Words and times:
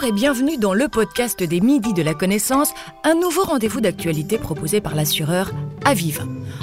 Bonjour 0.00 0.10
et 0.10 0.20
bienvenue 0.20 0.58
dans 0.58 0.74
le 0.74 0.86
podcast 0.86 1.42
des 1.42 1.60
Midis 1.60 1.92
de 1.92 2.02
la 2.02 2.14
Connaissance, 2.14 2.72
un 3.02 3.16
nouveau 3.16 3.42
rendez-vous 3.42 3.80
d'actualité 3.80 4.38
proposé 4.38 4.80
par 4.80 4.94
l'assureur 4.94 5.50
Aviva. 5.84 6.22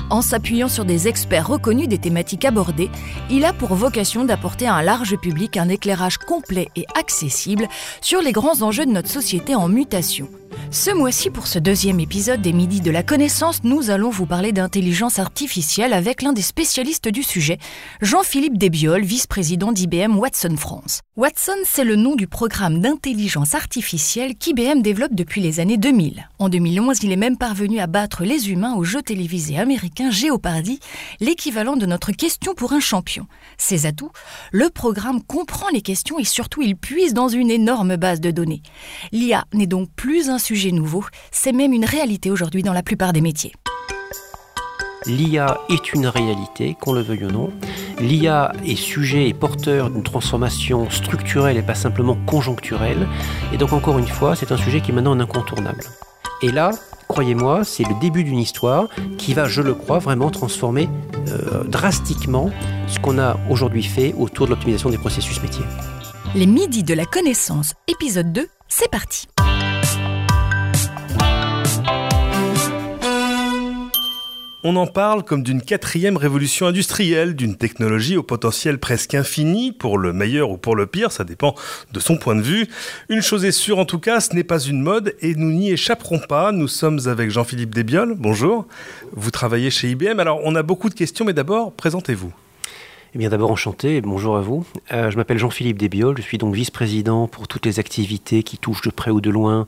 En 0.10 0.22
s'appuyant 0.22 0.70
sur 0.70 0.86
des 0.86 1.10
experts 1.10 1.50
reconnus 1.50 1.90
des 1.90 1.98
thématiques 1.98 2.46
abordées, 2.46 2.90
il 3.30 3.44
a 3.44 3.52
pour 3.52 3.76
vocation 3.76 4.24
d'apporter 4.24 4.68
à 4.68 4.76
un 4.76 4.84
large 4.84 5.18
public 5.18 5.58
un 5.58 5.68
éclairage 5.68 6.18
complet 6.18 6.70
et 6.78 6.86
accessible 6.98 7.68
sur 8.00 8.22
les 8.22 8.32
grands 8.32 8.62
enjeux 8.62 8.86
de 8.86 8.92
notre 8.92 9.10
société 9.10 9.54
en 9.54 9.68
mutation. 9.68 10.30
Ce 10.72 10.92
mois-ci, 10.92 11.30
pour 11.30 11.48
ce 11.48 11.58
deuxième 11.58 12.00
épisode 12.00 12.42
des 12.42 12.52
Midis 12.52 12.82
de 12.82 12.92
la 12.92 13.04
Connaissance, 13.04 13.64
nous 13.64 13.90
allons 13.90 14.10
vous 14.10 14.26
parler 14.26 14.52
d'intelligence 14.52 15.20
artificielle 15.20 15.94
avec 15.94 16.22
l'un 16.22 16.34
des 16.34 16.42
spécialistes 16.42 17.08
du 17.08 17.24
sujet, 17.24 17.60
Jean-Philippe 18.02 18.58
Desbioles, 18.58 19.06
vice-président 19.06 19.72
d'IBM 19.72 20.18
Watson 20.18 20.56
France. 20.58 21.00
Watson, 21.18 21.56
c'est 21.64 21.86
le 21.86 21.96
nom 21.96 22.16
du 22.16 22.28
programme 22.28 22.82
d'intelligence 22.82 23.56
artificielle 23.56 24.36
qu'IBM 24.36 24.82
développe 24.82 25.16
depuis 25.16 25.40
les 25.40 25.62
années 25.62 25.78
2000. 25.78 26.28
En 26.40 26.50
2011, 26.50 27.04
il 27.04 27.12
est 27.14 27.16
même 27.16 27.38
parvenu 27.38 27.80
à 27.80 27.88
battre 27.88 28.26
les 28.26 28.50
humains 28.52 28.76
au 28.76 28.84
jeu 28.84 29.02
télévisé 29.02 29.58
américain 29.58 30.12
Jeopardy, 30.12 30.82
l'équivalent 31.22 31.78
de 31.78 31.86
notre 31.86 32.12
question 32.12 32.54
pour 32.54 32.74
un 32.74 32.82
champion. 32.82 33.28
Ses 33.58 33.86
atouts? 33.86 34.12
Le 34.52 34.70
programme 34.70 35.24
comprend 35.24 35.70
les 35.70 35.82
questions 35.82 36.20
et 36.20 36.26
surtout 36.26 36.62
il 36.62 36.76
puise 36.76 37.14
dans 37.14 37.30
une 37.30 37.50
énorme 37.50 37.96
base 37.96 38.20
de 38.20 38.32
données. 38.32 38.62
L'IA 39.14 39.46
n'est 39.54 39.68
donc 39.68 39.90
plus 39.96 40.30
un 40.30 40.38
sujet 40.46 40.72
nouveau, 40.72 41.04
c'est 41.32 41.54
même 41.54 41.74
une 41.74 41.86
réalité 41.86 42.30
aujourd'hui 42.30 42.62
dans 42.62 42.74
la 42.74 42.84
plupart 42.84 43.14
des 43.14 43.22
métiers. 43.22 43.52
L'IA 45.08 45.60
est 45.70 45.94
une 45.94 46.06
réalité, 46.06 46.76
qu'on 46.80 46.94
le 46.94 47.02
veuille 47.02 47.26
ou 47.26 47.32
non. 47.32 47.52
L'IA 48.00 48.52
est 48.64 48.76
sujet 48.76 49.28
et 49.28 49.34
porteur 49.34 49.90
d'une 49.90 50.04
transformation 50.04 50.88
structurelle 50.92 51.58
et 51.58 51.64
pas 51.64 51.74
simplement 51.74 52.16
conjoncturelle. 52.28 53.08
Et 53.54 53.58
donc 53.58 53.74
encore 53.74 53.98
une 53.98 54.08
fois, 54.08 54.36
c'est 54.36 54.52
un 54.52 54.58
sujet 54.58 54.82
qui 54.82 54.92
est 54.92 54.94
maintenant 54.94 55.20
incontournable. 55.20 55.84
Et 56.44 56.52
là, 56.52 56.70
croyez-moi, 57.08 57.64
c'est 57.64 57.84
le 57.84 58.00
début 58.00 58.24
d'une 58.24 58.40
histoire 58.40 58.88
qui 59.18 59.34
va, 59.34 59.46
je 59.46 59.64
le 59.64 59.74
crois, 59.74 59.98
vraiment 59.98 60.30
transformer 60.30 60.90
euh, 61.30 61.64
drastiquement 61.64 62.52
ce 62.88 63.00
qu'on 63.00 63.18
a 63.18 63.38
aujourd'hui 63.50 63.84
fait 63.84 64.14
autour 64.18 64.46
de 64.46 64.52
l'optimisation 64.52 64.92
des 64.92 65.00
processus 65.00 65.42
métiers. 65.42 65.66
Les 66.36 66.46
midis 66.46 66.84
de 66.84 66.94
la 66.94 67.06
connaissance, 67.06 67.74
épisode 67.88 68.32
2, 68.32 68.48
c'est 68.68 68.92
parti. 68.92 69.28
On 74.68 74.78
en 74.78 74.88
parle 74.88 75.24
comme 75.24 75.44
d'une 75.44 75.62
quatrième 75.62 76.18
révolution 76.18 76.66
industrielle, 76.66 77.36
d'une 77.36 77.56
technologie 77.56 78.18
au 78.18 78.24
potentiel 78.24 78.80
presque 78.80 79.14
infini, 79.14 79.72
pour 79.72 80.00
le 80.00 80.12
meilleur 80.12 80.50
ou 80.50 80.58
pour 80.58 80.76
le 80.76 80.88
pire, 80.88 81.12
ça 81.12 81.24
dépend 81.24 81.54
de 81.94 82.00
son 82.00 82.18
point 82.18 82.36
de 82.36 82.42
vue. 82.42 82.68
Une 83.10 83.22
chose 83.22 83.46
est 83.46 83.52
sûre 83.52 83.78
en 83.78 83.86
tout 83.86 84.00
cas, 84.00 84.20
ce 84.22 84.34
n'est 84.34 84.44
pas 84.44 84.58
une 84.58 84.82
mode 84.82 85.14
et 85.22 85.36
nous 85.36 85.52
n'y 85.52 85.70
échapperons 85.70 86.18
pas. 86.18 86.52
Nous 86.52 86.68
sommes 86.68 87.00
avec 87.06 87.30
Jean-Philippe 87.30 87.76
Desbioles, 87.76 88.16
bonjour. 88.18 88.66
Vous 89.12 89.30
travaillez 89.30 89.70
chez 89.70 89.92
IBM, 89.92 90.20
alors 90.20 90.42
on 90.44 90.56
a 90.56 90.64
beaucoup 90.64 90.90
de 90.90 90.96
questions, 90.96 91.26
mais 91.26 91.34
d'abord, 91.34 91.72
présentez-vous. 91.72 92.34
Eh 93.14 93.18
bien, 93.18 93.30
d'abord, 93.30 93.50
enchanté, 93.50 94.02
bonjour 94.02 94.36
à 94.36 94.42
vous. 94.42 94.66
Euh, 94.92 95.10
je 95.10 95.16
m'appelle 95.16 95.38
Jean-Philippe 95.38 95.78
Desbioles, 95.78 96.18
je 96.18 96.22
suis 96.22 96.38
donc 96.38 96.54
vice-président 96.54 97.30
pour 97.30 97.48
toutes 97.48 97.66
les 97.66 97.80
activités 97.80 98.44
qui 98.44 98.58
touchent 98.58 98.82
de 98.82 98.90
près 98.90 99.10
ou 99.10 99.22
de 99.22 99.30
loin 99.30 99.68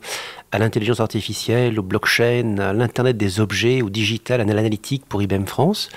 à 0.50 0.58
l'intelligence 0.58 1.00
artificielle, 1.00 1.78
au 1.78 1.82
blockchain, 1.82 2.56
à 2.58 2.72
l'Internet 2.72 3.16
des 3.16 3.40
objets, 3.40 3.82
au 3.82 3.90
digital, 3.90 4.40
à 4.40 4.44
l'analytique 4.44 5.04
pour 5.06 5.20
IBM 5.20 5.44
France. 5.44 5.90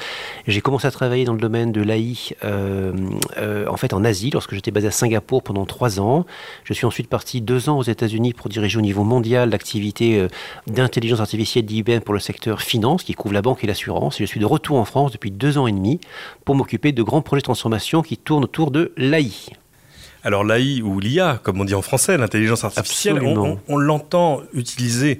J'ai 0.47 0.61
commencé 0.61 0.87
à 0.87 0.91
travailler 0.91 1.23
dans 1.23 1.33
le 1.33 1.39
domaine 1.39 1.71
de 1.71 1.81
l'AI 1.81 2.35
euh, 2.43 2.91
euh, 3.37 3.65
en 3.67 3.77
fait 3.77 3.93
en 3.93 4.03
Asie, 4.03 4.29
lorsque 4.29 4.53
j'étais 4.53 4.71
basé 4.71 4.87
à 4.87 4.91
Singapour 4.91 5.41
pendant 5.43 5.65
trois 5.65 5.99
ans. 5.99 6.25
Je 6.65 6.73
suis 6.73 6.85
ensuite 6.85 7.07
parti 7.07 7.41
deux 7.41 7.69
ans 7.69 7.77
aux 7.77 7.83
États-Unis 7.83 8.33
pour 8.33 8.49
diriger 8.49 8.77
au 8.77 8.81
niveau 8.81 9.03
mondial 9.03 9.49
l'activité 9.49 10.19
euh, 10.19 10.27
d'intelligence 10.67 11.21
artificielle 11.21 11.65
d'IBM 11.65 11.99
pour 11.99 12.13
le 12.13 12.19
secteur 12.19 12.61
finance, 12.61 13.03
qui 13.03 13.13
couvre 13.13 13.33
la 13.33 13.41
banque 13.41 13.63
et 13.63 13.67
l'assurance. 13.67 14.19
Et 14.19 14.25
je 14.25 14.29
suis 14.29 14.39
de 14.39 14.45
retour 14.45 14.77
en 14.77 14.85
France 14.85 15.13
depuis 15.13 15.31
deux 15.31 15.57
ans 15.57 15.67
et 15.67 15.71
demi 15.71 16.01
pour 16.43 16.55
m'occuper 16.55 16.91
de 16.91 17.03
grands 17.03 17.21
projets 17.21 17.41
de 17.41 17.45
transformation 17.45 18.01
qui 18.01 18.17
tournent 18.17 18.43
autour 18.43 18.71
de 18.71 18.93
l'AI. 18.97 19.31
Alors 20.23 20.43
l'AI 20.43 20.81
ou 20.81 20.99
l'IA, 20.99 21.39
comme 21.43 21.59
on 21.59 21.65
dit 21.65 21.75
en 21.75 21.81
français, 21.81 22.17
l'intelligence 22.17 22.63
artificielle, 22.63 23.21
on, 23.23 23.77
l'entend 23.77 24.41
utiliser. 24.53 25.19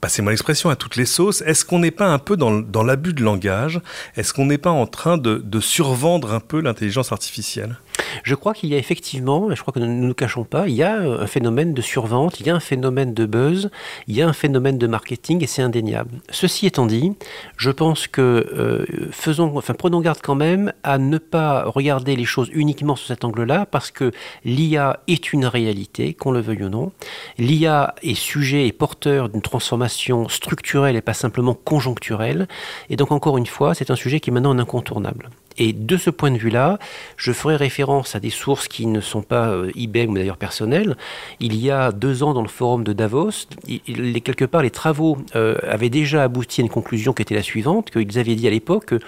Passez-moi 0.00 0.30
l'expression, 0.30 0.70
à 0.70 0.76
toutes 0.76 0.96
les 0.96 1.06
sauces. 1.06 1.42
Est-ce 1.42 1.64
qu'on 1.64 1.78
n'est 1.80 1.90
pas 1.90 2.06
un 2.06 2.18
peu 2.18 2.36
dans, 2.36 2.82
l'abus 2.82 3.12
de 3.12 3.22
langage? 3.22 3.80
Est-ce 4.16 4.32
qu'on 4.32 4.46
n'est 4.46 4.58
pas 4.58 4.70
en 4.70 4.86
train 4.86 5.18
de 5.18 5.60
survendre 5.60 6.32
un 6.32 6.40
peu 6.40 6.60
l'intelligence 6.60 7.12
artificielle? 7.12 7.76
Je 8.22 8.34
crois 8.34 8.54
qu'il 8.54 8.70
y 8.70 8.74
a 8.74 8.78
effectivement, 8.78 9.50
et 9.50 9.56
je 9.56 9.62
crois 9.62 9.72
que 9.72 9.78
nous 9.78 9.86
ne 9.86 10.06
nous 10.06 10.14
cachons 10.14 10.44
pas, 10.44 10.68
il 10.68 10.74
y 10.74 10.82
a 10.82 10.98
un 10.98 11.26
phénomène 11.26 11.74
de 11.74 11.82
survente, 11.82 12.40
il 12.40 12.46
y 12.46 12.50
a 12.50 12.54
un 12.54 12.60
phénomène 12.60 13.14
de 13.14 13.26
buzz, 13.26 13.70
il 14.08 14.16
y 14.16 14.22
a 14.22 14.28
un 14.28 14.32
phénomène 14.32 14.78
de 14.78 14.86
marketing 14.86 15.42
et 15.42 15.46
c'est 15.46 15.62
indéniable. 15.62 16.20
Ceci 16.30 16.66
étant 16.66 16.86
dit, 16.86 17.12
je 17.56 17.70
pense 17.70 18.06
que 18.06 18.20
euh, 18.20 19.08
faisons, 19.10 19.56
enfin, 19.56 19.74
prenons 19.74 20.00
garde 20.00 20.20
quand 20.22 20.34
même 20.34 20.72
à 20.82 20.98
ne 20.98 21.18
pas 21.18 21.64
regarder 21.64 22.16
les 22.16 22.24
choses 22.24 22.50
uniquement 22.52 22.96
sous 22.96 23.06
cet 23.06 23.24
angle-là 23.24 23.66
parce 23.66 23.90
que 23.90 24.10
l'IA 24.44 25.00
est 25.08 25.32
une 25.32 25.46
réalité, 25.46 26.14
qu'on 26.14 26.30
le 26.30 26.40
veuille 26.40 26.64
ou 26.64 26.68
non. 26.68 26.92
L'IA 27.38 27.94
est 28.02 28.14
sujet 28.14 28.66
et 28.66 28.72
porteur 28.72 29.28
d'une 29.28 29.42
transformation 29.42 30.28
structurelle 30.28 30.96
et 30.96 31.00
pas 31.00 31.14
simplement 31.14 31.54
conjoncturelle. 31.54 32.48
Et 32.90 32.96
donc 32.96 33.12
encore 33.12 33.38
une 33.38 33.46
fois, 33.46 33.74
c'est 33.74 33.90
un 33.90 33.96
sujet 33.96 34.20
qui 34.20 34.30
est 34.30 34.32
maintenant 34.32 34.56
incontournable. 34.58 35.30
Et 35.58 35.72
de 35.72 35.96
ce 35.96 36.10
point 36.10 36.30
de 36.30 36.38
vue-là, 36.38 36.78
je 37.16 37.32
ferai 37.32 37.56
référence 37.56 38.14
à 38.14 38.20
des 38.20 38.30
sources 38.30 38.68
qui 38.68 38.86
ne 38.86 39.00
sont 39.00 39.22
pas 39.22 39.48
euh, 39.48 39.70
IBM 39.74 40.10
ou 40.10 40.14
d'ailleurs 40.14 40.36
personnelles. 40.36 40.96
Il 41.40 41.56
y 41.56 41.70
a 41.70 41.92
deux 41.92 42.22
ans, 42.22 42.34
dans 42.34 42.42
le 42.42 42.48
forum 42.48 42.84
de 42.84 42.92
Davos, 42.92 43.30
il, 43.66 44.22
quelque 44.22 44.44
part, 44.44 44.62
les 44.62 44.70
travaux 44.70 45.18
euh, 45.34 45.56
avaient 45.62 45.90
déjà 45.90 46.22
abouti 46.22 46.60
à 46.60 46.64
une 46.64 46.70
conclusion 46.70 47.12
qui 47.12 47.22
était 47.22 47.34
la 47.34 47.42
suivante, 47.42 47.90
qu'ils 47.90 48.18
avaient 48.18 48.34
dit 48.34 48.46
à 48.46 48.50
l'époque 48.50 48.86
que 48.86 49.00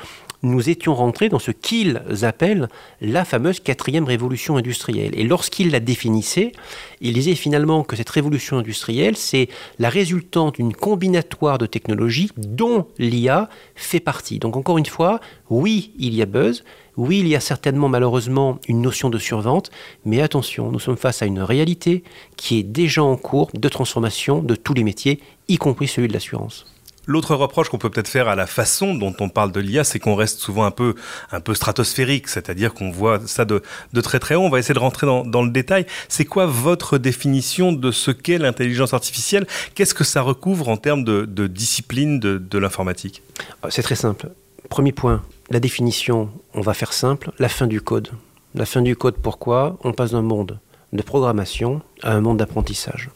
nous 0.42 0.68
étions 0.70 0.94
rentrés 0.94 1.28
dans 1.28 1.38
ce 1.38 1.50
qu'ils 1.50 2.00
appellent 2.22 2.68
la 3.00 3.24
fameuse 3.24 3.60
quatrième 3.60 4.04
révolution 4.04 4.56
industrielle. 4.56 5.18
Et 5.18 5.24
lorsqu'ils 5.24 5.70
la 5.70 5.80
définissaient, 5.80 6.52
ils 7.00 7.12
disaient 7.12 7.34
finalement 7.34 7.82
que 7.82 7.96
cette 7.96 8.10
révolution 8.10 8.58
industrielle, 8.58 9.16
c'est 9.16 9.48
la 9.78 9.88
résultante 9.88 10.56
d'une 10.56 10.74
combinatoire 10.74 11.58
de 11.58 11.66
technologies 11.66 12.30
dont 12.36 12.86
l'IA 12.98 13.48
fait 13.74 14.00
partie. 14.00 14.38
Donc 14.38 14.56
encore 14.56 14.78
une 14.78 14.86
fois, 14.86 15.20
oui, 15.50 15.92
il 15.98 16.14
y 16.14 16.22
a 16.22 16.26
buzz, 16.26 16.64
oui, 16.96 17.20
il 17.20 17.28
y 17.28 17.36
a 17.36 17.40
certainement 17.40 17.88
malheureusement 17.88 18.58
une 18.66 18.82
notion 18.82 19.08
de 19.08 19.18
survente, 19.18 19.70
mais 20.04 20.20
attention, 20.20 20.70
nous 20.72 20.80
sommes 20.80 20.96
face 20.96 21.22
à 21.22 21.26
une 21.26 21.40
réalité 21.40 22.02
qui 22.36 22.58
est 22.58 22.64
déjà 22.64 23.02
en 23.02 23.16
cours 23.16 23.50
de 23.54 23.68
transformation 23.68 24.42
de 24.42 24.54
tous 24.54 24.74
les 24.74 24.84
métiers, 24.84 25.20
y 25.46 25.58
compris 25.58 25.86
celui 25.86 26.08
de 26.08 26.12
l'assurance. 26.12 26.66
L'autre 27.06 27.34
reproche 27.34 27.70
qu'on 27.70 27.78
peut 27.78 27.88
peut-être 27.88 28.08
faire 28.08 28.28
à 28.28 28.34
la 28.34 28.46
façon 28.46 28.94
dont 28.94 29.14
on 29.20 29.30
parle 29.30 29.50
de 29.50 29.60
l'IA, 29.60 29.82
c'est 29.82 29.98
qu'on 29.98 30.14
reste 30.14 30.40
souvent 30.40 30.64
un 30.64 30.70
peu, 30.70 30.94
un 31.32 31.40
peu 31.40 31.54
stratosphérique, 31.54 32.28
c'est-à-dire 32.28 32.74
qu'on 32.74 32.90
voit 32.90 33.20
ça 33.26 33.46
de, 33.46 33.62
très 34.02 34.18
très 34.18 34.34
haut. 34.34 34.42
On 34.42 34.50
va 34.50 34.58
essayer 34.58 34.74
de 34.74 34.78
rentrer 34.78 35.06
dans, 35.06 35.42
le 35.42 35.50
détail. 35.50 35.86
C'est 36.08 36.26
quoi 36.26 36.44
votre 36.44 36.98
définition 36.98 37.72
de 37.72 37.90
ce 37.92 38.10
qu'est 38.10 38.36
l'intelligence 38.36 38.92
artificielle? 38.92 39.46
Qu'est-ce 39.74 39.94
que 39.94 40.04
ça 40.04 40.20
recouvre 40.20 40.68
en 40.68 40.76
termes 40.76 41.02
de, 41.02 41.46
discipline 41.46 42.20
de, 42.20 42.36
de 42.36 42.58
l'informatique? 42.58 43.22
C'est 43.70 43.82
très 43.82 43.94
simple. 43.94 44.28
Premier 44.68 44.92
point, 44.92 45.22
la 45.50 45.60
définition, 45.60 46.30
on 46.54 46.60
va 46.60 46.74
faire 46.74 46.92
simple, 46.92 47.32
la 47.38 47.48
fin 47.48 47.66
du 47.66 47.80
code. 47.80 48.10
La 48.54 48.66
fin 48.66 48.82
du 48.82 48.96
code, 48.96 49.16
pourquoi 49.16 49.78
On 49.82 49.92
passe 49.92 50.12
d'un 50.12 50.22
monde 50.22 50.58
de 50.92 51.02
programmation 51.02 51.82
à 52.02 52.12
un 52.12 52.20
monde 52.20 52.38
d'apprentissage. 52.38 53.10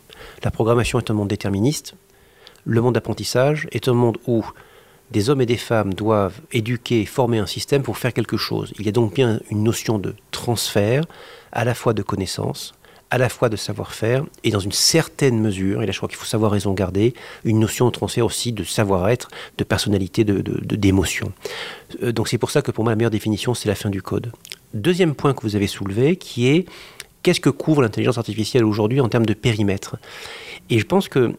La 0.44 0.50
programmation 0.50 0.98
est 0.98 1.10
un 1.10 1.14
monde 1.14 1.28
déterministe, 1.28 1.94
le 2.64 2.80
monde 2.80 2.94
d'apprentissage 2.94 3.66
est 3.72 3.88
un 3.88 3.92
monde 3.92 4.18
où 4.26 4.44
des 5.10 5.28
hommes 5.28 5.40
et 5.40 5.46
des 5.46 5.56
femmes 5.56 5.92
doivent 5.92 6.40
éduquer, 6.52 7.04
former 7.04 7.38
un 7.38 7.46
système 7.46 7.82
pour 7.82 7.98
faire 7.98 8.14
quelque 8.14 8.36
chose. 8.36 8.72
Il 8.78 8.86
y 8.86 8.88
a 8.88 8.92
donc 8.92 9.14
bien 9.14 9.40
une 9.50 9.62
notion 9.62 9.98
de 9.98 10.14
transfert, 10.30 11.04
à 11.50 11.64
la 11.64 11.74
fois 11.74 11.92
de 11.92 12.02
connaissances, 12.02 12.72
à 13.12 13.18
la 13.18 13.28
fois 13.28 13.50
de 13.50 13.56
savoir-faire, 13.56 14.24
et 14.42 14.50
dans 14.50 14.58
une 14.58 14.72
certaine 14.72 15.38
mesure, 15.38 15.82
et 15.82 15.86
là 15.86 15.92
je 15.92 15.98
crois 15.98 16.08
qu'il 16.08 16.16
faut 16.16 16.24
savoir 16.24 16.50
raison 16.50 16.72
garder, 16.72 17.12
une 17.44 17.60
notion 17.60 17.84
de 17.84 17.90
transfert 17.90 18.24
aussi 18.24 18.52
de 18.52 18.64
savoir-être, 18.64 19.28
de 19.58 19.64
personnalité, 19.64 20.24
d'émotion. 20.24 21.30
De, 21.90 22.06
euh, 22.06 22.12
donc 22.12 22.28
c'est 22.28 22.38
pour 22.38 22.50
ça 22.50 22.62
que 22.62 22.70
pour 22.70 22.84
moi 22.84 22.92
la 22.92 22.96
meilleure 22.96 23.10
définition, 23.10 23.52
c'est 23.52 23.68
la 23.68 23.74
fin 23.74 23.90
du 23.90 24.00
code. 24.00 24.32
Deuxième 24.72 25.14
point 25.14 25.34
que 25.34 25.42
vous 25.42 25.56
avez 25.56 25.66
soulevé, 25.66 26.16
qui 26.16 26.48
est 26.48 26.64
qu'est-ce 27.22 27.40
que 27.40 27.50
couvre 27.50 27.82
l'intelligence 27.82 28.16
artificielle 28.16 28.64
aujourd'hui 28.64 28.98
en 29.00 29.10
termes 29.10 29.26
de 29.26 29.34
périmètre? 29.34 29.96
Et 30.70 30.78
je 30.78 30.86
pense 30.86 31.08
que 31.08 31.18
euh, 31.18 31.34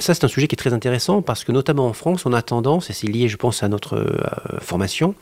ça, 0.00 0.14
c'est 0.14 0.24
un 0.24 0.28
sujet 0.28 0.48
qui 0.48 0.54
est 0.54 0.56
très 0.56 0.72
intéressant 0.72 1.22
parce 1.22 1.44
que 1.44 1.52
notamment 1.52 1.86
en 1.86 1.92
France, 1.92 2.26
on 2.26 2.32
a 2.32 2.42
tendance, 2.42 2.90
et 2.90 2.92
c'est 2.92 3.06
lié, 3.06 3.28
je 3.28 3.36
pense, 3.36 3.62
à 3.62 3.68
notre 3.68 3.96
euh, 3.96 4.58
formation, 4.60 5.14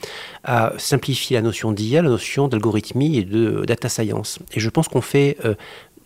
à 0.44 0.72
simplifier 0.78 1.36
la 1.36 1.42
notion 1.42 1.72
d'IA, 1.72 2.00
la 2.00 2.08
notion 2.08 2.48
d'algorithmie 2.48 3.18
et 3.18 3.24
de 3.24 3.66
data 3.66 3.90
science. 3.90 4.38
Et 4.54 4.60
je 4.60 4.70
pense 4.70 4.88
qu'on 4.88 5.02
fait... 5.02 5.36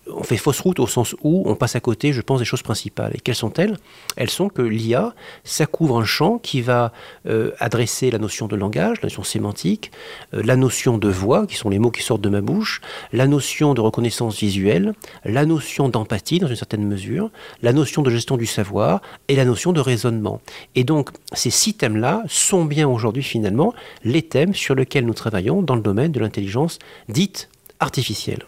on 0.06 0.22
fait 0.22 0.36
fausse 0.36 0.60
route 0.60 0.80
au 0.80 0.86
sens 0.86 1.14
où 1.22 1.42
on 1.46 1.54
passe 1.54 1.76
à 1.76 1.80
côté, 1.80 2.12
je 2.12 2.20
pense, 2.20 2.38
des 2.38 2.44
choses 2.44 2.62
principales. 2.62 3.12
Et 3.14 3.20
quelles 3.20 3.34
sont-elles? 3.34 3.76
Elles 4.16 4.30
sont 4.30 4.48
que 4.48 4.62
l'IA, 4.62 5.14
ça 5.44 5.66
couvre 5.66 5.98
un 5.98 6.04
champ 6.04 6.38
qui 6.38 6.60
va 6.60 6.92
euh, 7.26 7.52
adresser 7.58 8.10
la 8.10 8.18
notion 8.18 8.46
de 8.46 8.56
langage, 8.56 8.98
la 9.02 9.06
notion 9.06 9.24
sémantique, 9.24 9.90
euh, 10.34 10.42
la 10.44 10.56
notion 10.56 10.98
de 10.98 11.08
voix, 11.08 11.46
qui 11.46 11.56
sont 11.56 11.70
les 11.70 11.78
mots 11.78 11.90
qui 11.90 12.02
sortent 12.02 12.20
de 12.20 12.28
ma 12.28 12.40
bouche, 12.40 12.80
la 13.12 13.26
notion 13.26 13.74
de 13.74 13.80
reconnaissance 13.80 14.38
visuelle, 14.38 14.94
la 15.24 15.46
notion 15.46 15.88
d'empathie 15.88 16.38
dans 16.38 16.48
une 16.48 16.56
certaine 16.56 16.86
mesure, 16.86 17.30
la 17.62 17.72
notion 17.72 18.02
de 18.02 18.10
gestion 18.10 18.36
du 18.36 18.46
savoir 18.46 19.00
et 19.28 19.36
la 19.36 19.44
notion 19.44 19.72
de 19.72 19.80
raisonnement. 19.80 20.40
Et 20.74 20.84
donc, 20.84 21.10
ces 21.32 21.50
six 21.50 21.74
thèmes-là 21.74 22.22
sont 22.28 22.64
bien 22.64 22.88
aujourd'hui 22.88 23.22
finalement 23.22 23.74
les 24.04 24.22
thèmes 24.22 24.54
sur 24.54 24.74
lesquels 24.74 25.06
nous 25.06 25.14
travaillons 25.14 25.62
dans 25.62 25.76
le 25.76 25.82
domaine 25.82 26.12
de 26.12 26.20
l'intelligence 26.20 26.78
dite 27.08 27.48
artificielle. 27.80 28.44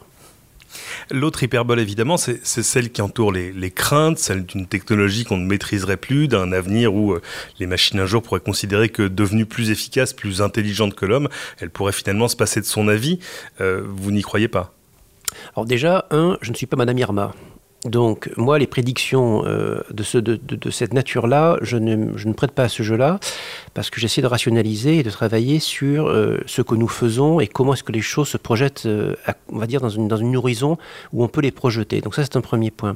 L'autre 1.10 1.42
hyperbole, 1.42 1.80
évidemment, 1.80 2.16
c'est 2.16 2.44
celle 2.44 2.90
qui 2.90 3.02
entoure 3.02 3.32
les, 3.32 3.70
craintes, 3.70 4.18
celle 4.18 4.44
d'une 4.44 4.66
technologie 4.66 5.24
qu'on 5.24 5.36
ne 5.36 5.46
maîtriserait 5.46 5.96
plus, 5.96 6.28
d'un 6.28 6.52
avenir 6.52 6.94
où 6.94 7.12
euh, 7.12 7.22
les 7.58 7.66
machines 7.66 8.00
un 8.00 8.06
jour 8.06 8.22
pourraient 8.22 8.40
considérer 8.40 8.88
que 8.88 9.02
devenues 9.02 9.46
plus 9.46 9.70
efficaces, 9.70 10.12
plus 10.12 10.42
intelligentes 10.42 10.94
que 10.94 11.06
l'homme, 11.06 11.28
elles 11.60 11.70
pourraient 11.70 11.92
finalement 11.92 12.28
se 12.28 12.36
passer 12.36 12.60
de 12.60 12.66
son 12.66 12.88
avis. 12.88 13.18
Euh, 13.60 13.82
vous 13.86 14.10
n'y 14.10 14.22
croyez 14.22 14.48
pas? 14.48 14.74
Alors 15.54 15.66
déjà, 15.66 16.06
un, 16.10 16.38
je 16.40 16.50
ne 16.50 16.56
suis 16.56 16.66
pas 16.66 16.76
Madame 16.76 16.98
Irma. 16.98 17.32
Donc, 17.84 18.30
moi, 18.36 18.58
les 18.58 18.66
prédictions 18.66 19.44
euh, 19.46 19.80
de, 19.90 20.02
ce, 20.02 20.18
de, 20.18 20.70
cette 20.70 20.92
nature-là, 20.92 21.58
je 21.62 21.76
ne, 21.76 22.16
je 22.16 22.26
ne, 22.26 22.32
prête 22.32 22.52
pas 22.52 22.64
à 22.64 22.68
ce 22.68 22.82
jeu-là, 22.82 23.20
parce 23.76 23.90
que 23.90 24.00
j'essaie 24.00 24.22
de 24.22 24.26
rationaliser 24.26 25.00
et 25.00 25.02
de 25.02 25.10
travailler 25.10 25.58
sur 25.58 26.06
euh, 26.06 26.38
ce 26.46 26.62
que 26.62 26.74
nous 26.74 26.88
faisons 26.88 27.40
et 27.40 27.46
comment 27.46 27.74
est-ce 27.74 27.82
que 27.82 27.92
les 27.92 28.00
choses 28.00 28.28
se 28.28 28.38
projettent, 28.38 28.86
euh, 28.86 29.14
on 29.52 29.58
va 29.58 29.66
dire, 29.66 29.82
dans 29.82 29.90
une, 29.90 30.08
dans 30.08 30.16
une 30.16 30.34
horizon 30.34 30.78
où 31.12 31.22
on 31.22 31.28
peut 31.28 31.42
les 31.42 31.50
projeter. 31.50 32.00
Donc 32.00 32.14
ça, 32.14 32.22
c'est 32.24 32.36
un 32.36 32.40
premier 32.40 32.70
point. 32.70 32.94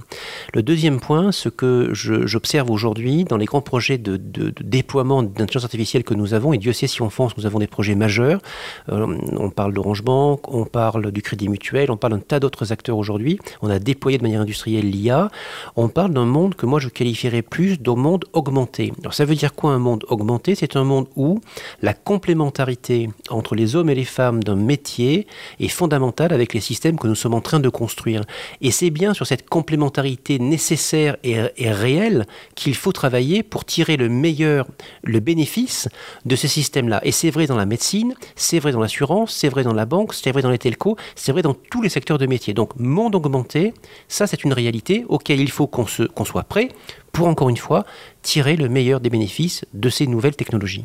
Le 0.55 0.63
deuxième 0.63 0.99
point, 0.99 1.33
ce 1.33 1.51
que 1.51 1.91
j'observe 1.93 2.71
aujourd'hui 2.71 3.25
dans 3.25 3.37
les 3.37 3.45
grands 3.45 3.61
projets 3.61 3.99
de, 3.99 4.17
déploiement 4.63 5.23
d'intelligence 5.23 5.65
artificielle 5.65 6.03
que 6.03 6.15
nous 6.15 6.33
avons, 6.33 6.55
et 6.55 6.59
Dieu 6.59 6.73
sait 6.73 6.87
si 6.87 7.03
en 7.03 7.11
France, 7.11 7.37
nous 7.37 7.45
avons 7.45 7.59
des 7.59 7.67
projets 7.67 7.95
majeurs, 7.95 8.41
on 8.89 9.51
parle 9.51 9.75
d'Orange 9.75 10.03
Bank, 10.03 10.49
on 10.49 10.65
parle 10.65 11.13
du 11.13 11.21
Crédit 11.21 11.51
Mutuel, 11.51 11.91
on 11.91 11.99
parle 11.99 12.15
d'un 12.15 12.21
tas 12.21 12.41
d'autres 12.41 12.73
acteurs 12.73 12.97
aujourd'hui, 12.97 13.39
on 13.61 13.69
a 13.69 13.79
déployé 13.79 14.17
de 14.17 14.23
manière 14.23 14.41
industrielle 14.41 14.89
l'IA, 14.89 15.31
on 15.77 15.89
parle 15.89 16.15
d'un 16.15 16.25
monde 16.25 16.55
que 16.55 16.65
moi 16.65 16.81
je 16.81 16.89
qualifierais 16.89 17.43
plus 17.43 17.79
d'un 17.79 17.97
monde 17.97 18.25
augmenté. 18.33 18.95
Alors 19.01 19.13
ça 19.13 19.27
veut 19.27 19.35
dire 19.35 19.55
quoi 19.55 19.73
un 19.73 19.79
monde 19.79 20.07
augmenté? 20.09 20.55
C'est 20.55 20.70
un 20.77 20.85
monde 20.85 21.07
où 21.17 21.41
la 21.83 21.95
complémentarité 21.95 23.11
entre 23.29 23.55
les 23.55 23.77
hommes 23.77 23.91
et 23.91 23.95
les 23.95 24.05
femmes 24.05 24.43
d'un 24.43 24.57
métier 24.57 25.27
est 25.59 25.69
fondamentale 25.69 26.33
avec 26.33 26.55
les 26.55 26.61
systèmes 26.61 26.99
que 26.99 27.07
nous 27.07 27.15
sommes 27.15 27.35
en 27.35 27.41
train 27.41 27.61
de 27.61 27.69
construire. 27.69 28.23
Et 28.61 28.71
c'est 28.71 28.91
bien 28.91 29.15
sur 29.15 29.27
cette 29.27 29.49
complémentarité 29.49 30.39
nécessaire 30.39 31.17
et, 31.25 31.41
réelle 31.71 32.27
qu'il 32.55 32.75
faut 32.75 32.93
travailler 32.93 33.43
pour 33.43 33.65
tirer 33.65 33.97
le 33.97 34.09
meilleur, 34.09 34.67
le 35.03 35.21
bénéfice 35.21 35.89
de 36.25 36.37
ces 36.37 36.49
systèmes-là. 36.49 37.01
Et 37.05 37.13
c'est 37.13 37.31
vrai 37.31 37.47
dans 37.47 37.57
la 37.57 37.67
médecine, 37.67 38.15
c'est 38.37 38.59
vrai 38.59 38.73
dans 38.73 38.81
l'assurance, 38.81 39.35
c'est 39.35 39.49
vrai 39.49 39.63
dans 39.63 39.75
la 39.75 39.87
banque, 39.87 40.15
c'est 40.15 40.33
vrai 40.33 40.43
dans 40.43 40.51
les 40.51 40.59
telcos, 40.59 40.97
c'est 41.15 41.33
vrai 41.33 41.43
dans 41.43 41.55
tous 41.55 41.83
les 41.83 41.89
secteurs 41.89 42.19
de 42.19 42.27
métier. 42.27 42.55
Donc 42.55 42.77
monde 42.77 43.15
augmenté, 43.15 43.75
ça 44.09 44.27
c'est 44.27 44.45
une 44.45 44.53
réalité 44.53 45.05
auquel 45.09 45.41
il 45.41 45.51
faut 45.51 45.67
qu'on 45.67 45.87
soit 45.87 46.45
prêt 46.45 46.69
pour, 47.13 47.29
encore 47.29 47.49
une 47.49 47.57
fois, 47.57 47.85
tirer 48.23 48.57
le 48.57 48.69
meilleur 48.69 49.01
des 49.01 49.11
bénéfices 49.11 49.65
de 49.75 49.89
ces 49.89 50.07
nouvelles 50.07 50.37
technologies. 50.37 50.85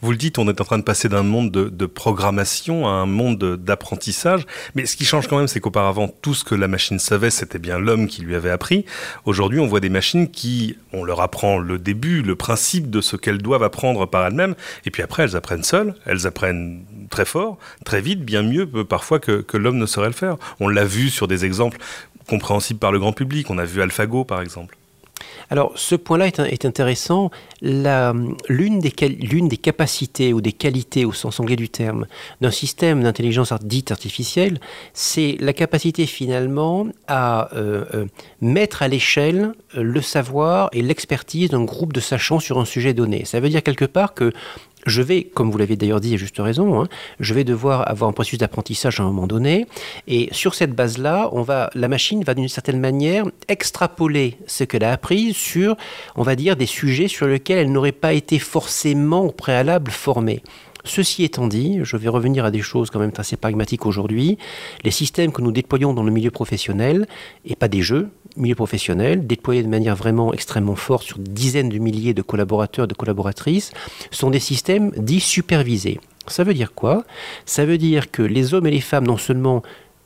Vous 0.00 0.10
le 0.10 0.16
dites, 0.16 0.38
on 0.38 0.48
est 0.48 0.60
en 0.60 0.64
train 0.64 0.78
de 0.78 0.84
passer 0.84 1.08
d'un 1.08 1.22
monde 1.22 1.50
de, 1.50 1.86
programmation 1.86 2.86
à 2.86 2.90
un 2.90 3.06
monde 3.06 3.56
d'apprentissage. 3.56 4.46
Mais 4.74 4.86
ce 4.86 4.96
qui 4.96 5.04
change 5.04 5.26
quand 5.26 5.38
même, 5.38 5.48
c'est 5.48 5.60
qu'auparavant, 5.60 6.08
tout 6.22 6.34
ce 6.34 6.44
que 6.44 6.54
la 6.54 6.68
machine 6.68 6.98
savait, 6.98 7.30
c'était 7.30 7.58
bien 7.58 7.78
l'homme 7.78 8.06
qui 8.06 8.22
lui 8.22 8.34
avait 8.34 8.50
appris. 8.50 8.84
Aujourd'hui, 9.24 9.58
on 9.58 9.66
voit 9.66 9.80
des 9.80 9.88
machines 9.88 10.30
qui, 10.30 10.76
on 10.92 11.04
leur 11.04 11.20
apprend 11.20 11.58
le 11.58 11.78
début, 11.78 12.22
le 12.22 12.36
principe 12.36 12.90
de 12.90 13.00
ce 13.00 13.16
qu'elles 13.16 13.38
doivent 13.38 13.62
apprendre 13.62 14.06
par 14.06 14.26
elles-mêmes. 14.26 14.54
Et 14.84 14.90
puis 14.90 15.02
après, 15.02 15.24
elles 15.24 15.36
apprennent 15.36 15.64
seules. 15.64 15.94
Elles 16.06 16.26
apprennent 16.26 16.84
très 17.10 17.24
fort, 17.24 17.58
très 17.84 18.00
vite, 18.00 18.24
bien 18.24 18.42
mieux 18.42 18.66
parfois 18.84 19.18
que, 19.18 19.40
que 19.40 19.56
l'homme 19.56 19.78
ne 19.78 19.86
saurait 19.86 20.08
le 20.08 20.12
faire. 20.12 20.36
On 20.60 20.68
l'a 20.68 20.84
vu 20.84 21.10
sur 21.10 21.26
des 21.26 21.44
exemples 21.44 21.78
compréhensible 22.28 22.78
par 22.78 22.92
le 22.92 22.98
grand 22.98 23.12
public. 23.12 23.50
On 23.50 23.58
a 23.58 23.64
vu 23.64 23.82
AlphaGo, 23.82 24.24
par 24.24 24.40
exemple. 24.40 24.76
Alors, 25.50 25.72
ce 25.76 25.94
point-là 25.94 26.26
est, 26.26 26.64
intéressant. 26.64 27.30
L'une 27.62 28.80
des, 28.80 29.56
capacités 29.56 30.32
ou 30.32 30.40
des 30.40 30.52
qualités, 30.52 31.04
au 31.04 31.12
sens 31.12 31.40
anglais 31.40 31.56
du 31.56 31.68
terme, 31.68 32.06
d'un 32.40 32.50
système 32.50 33.02
d'intelligence 33.02 33.52
dite 33.62 33.90
artificielle, 33.90 34.60
c'est 34.92 35.36
la 35.40 35.52
capacité 35.52 36.06
finalement 36.06 36.86
à 37.06 37.54
euh, 37.54 37.84
euh, 37.94 38.06
mettre 38.40 38.82
à 38.82 38.88
l'échelle 38.88 39.52
le 39.74 40.00
savoir 40.02 40.68
et 40.72 40.82
l'expertise 40.82 41.50
d'un 41.50 41.64
groupe 41.64 41.92
de 41.92 42.00
sachants 42.00 42.40
sur 42.40 42.58
un 42.58 42.64
sujet 42.64 42.92
donné. 42.92 43.24
Ça 43.24 43.40
veut 43.40 43.48
dire 43.48 43.62
quelque 43.62 43.84
part 43.84 44.14
que 44.14 44.32
je 44.86 45.02
vais, 45.02 45.24
comme 45.24 45.50
vous 45.50 45.58
l'avez 45.58 45.76
d'ailleurs 45.76 46.00
dit 46.00 46.14
à 46.14 46.16
juste 46.16 46.38
raison, 46.38 46.80
hein, 46.80 46.88
je 47.20 47.34
vais 47.34 47.44
devoir 47.44 47.88
avoir 47.90 48.08
un 48.08 48.12
processus 48.12 48.38
d'apprentissage 48.38 49.00
à 49.00 49.02
un 49.02 49.06
moment 49.06 49.26
donné. 49.26 49.66
Et 50.06 50.28
sur 50.32 50.54
cette 50.54 50.74
base-là, 50.74 51.28
on 51.32 51.42
va, 51.42 51.70
la 51.74 51.88
machine 51.88 52.22
va 52.24 52.34
d'une 52.34 52.48
certaine 52.48 52.80
manière 52.80 53.24
extrapoler 53.48 54.38
ce 54.46 54.64
qu'elle 54.64 54.84
a 54.84 54.92
appris 54.92 55.34
sur, 55.34 55.76
on 56.16 56.22
va 56.22 56.36
dire, 56.36 56.56
des 56.56 56.66
sujets 56.66 57.08
sur 57.08 57.26
lesquels 57.26 57.58
elle 57.58 57.72
n'aurait 57.72 57.92
pas 57.92 58.12
été 58.12 58.38
forcément 58.38 59.24
au 59.24 59.32
préalable 59.32 59.90
formée. 59.90 60.42
Ceci 60.88 61.22
étant 61.22 61.48
dit, 61.48 61.80
je 61.82 61.98
vais 61.98 62.08
revenir 62.08 62.46
à 62.46 62.50
des 62.50 62.62
choses 62.62 62.88
quand 62.88 62.98
même 62.98 63.12
assez 63.18 63.36
pragmatiques 63.36 63.84
aujourd'hui. 63.84 64.38
Les 64.84 64.90
systèmes 64.90 65.32
que 65.32 65.42
nous 65.42 65.52
déployons 65.52 65.92
dans 65.92 66.02
le 66.02 66.10
milieu 66.10 66.30
professionnel, 66.30 67.06
et 67.44 67.56
pas 67.56 67.68
des 67.68 67.82
jeux, 67.82 68.08
milieu 68.36 68.54
professionnel, 68.54 69.26
déployés 69.26 69.62
de 69.62 69.68
manière 69.68 69.94
vraiment 69.94 70.32
extrêmement 70.32 70.76
forte 70.76 71.04
sur 71.04 71.18
dizaines 71.18 71.68
de 71.68 71.76
milliers 71.76 72.14
de 72.14 72.22
collaborateurs 72.22 72.88
de 72.88 72.94
collaboratrices, 72.94 73.70
sont 74.10 74.30
des 74.30 74.40
systèmes 74.40 74.90
dits 74.96 75.20
supervisés. 75.20 76.00
Ça 76.26 76.42
veut 76.42 76.54
dire 76.54 76.72
quoi? 76.72 77.04
Ça 77.44 77.66
veut 77.66 77.78
dire 77.78 78.10
que 78.10 78.22
les 78.22 78.54
hommes 78.54 78.66
et 78.66 78.70
les 78.70 78.80
femmes, 78.80 79.06
non 79.06 79.18
seulement 79.18 79.62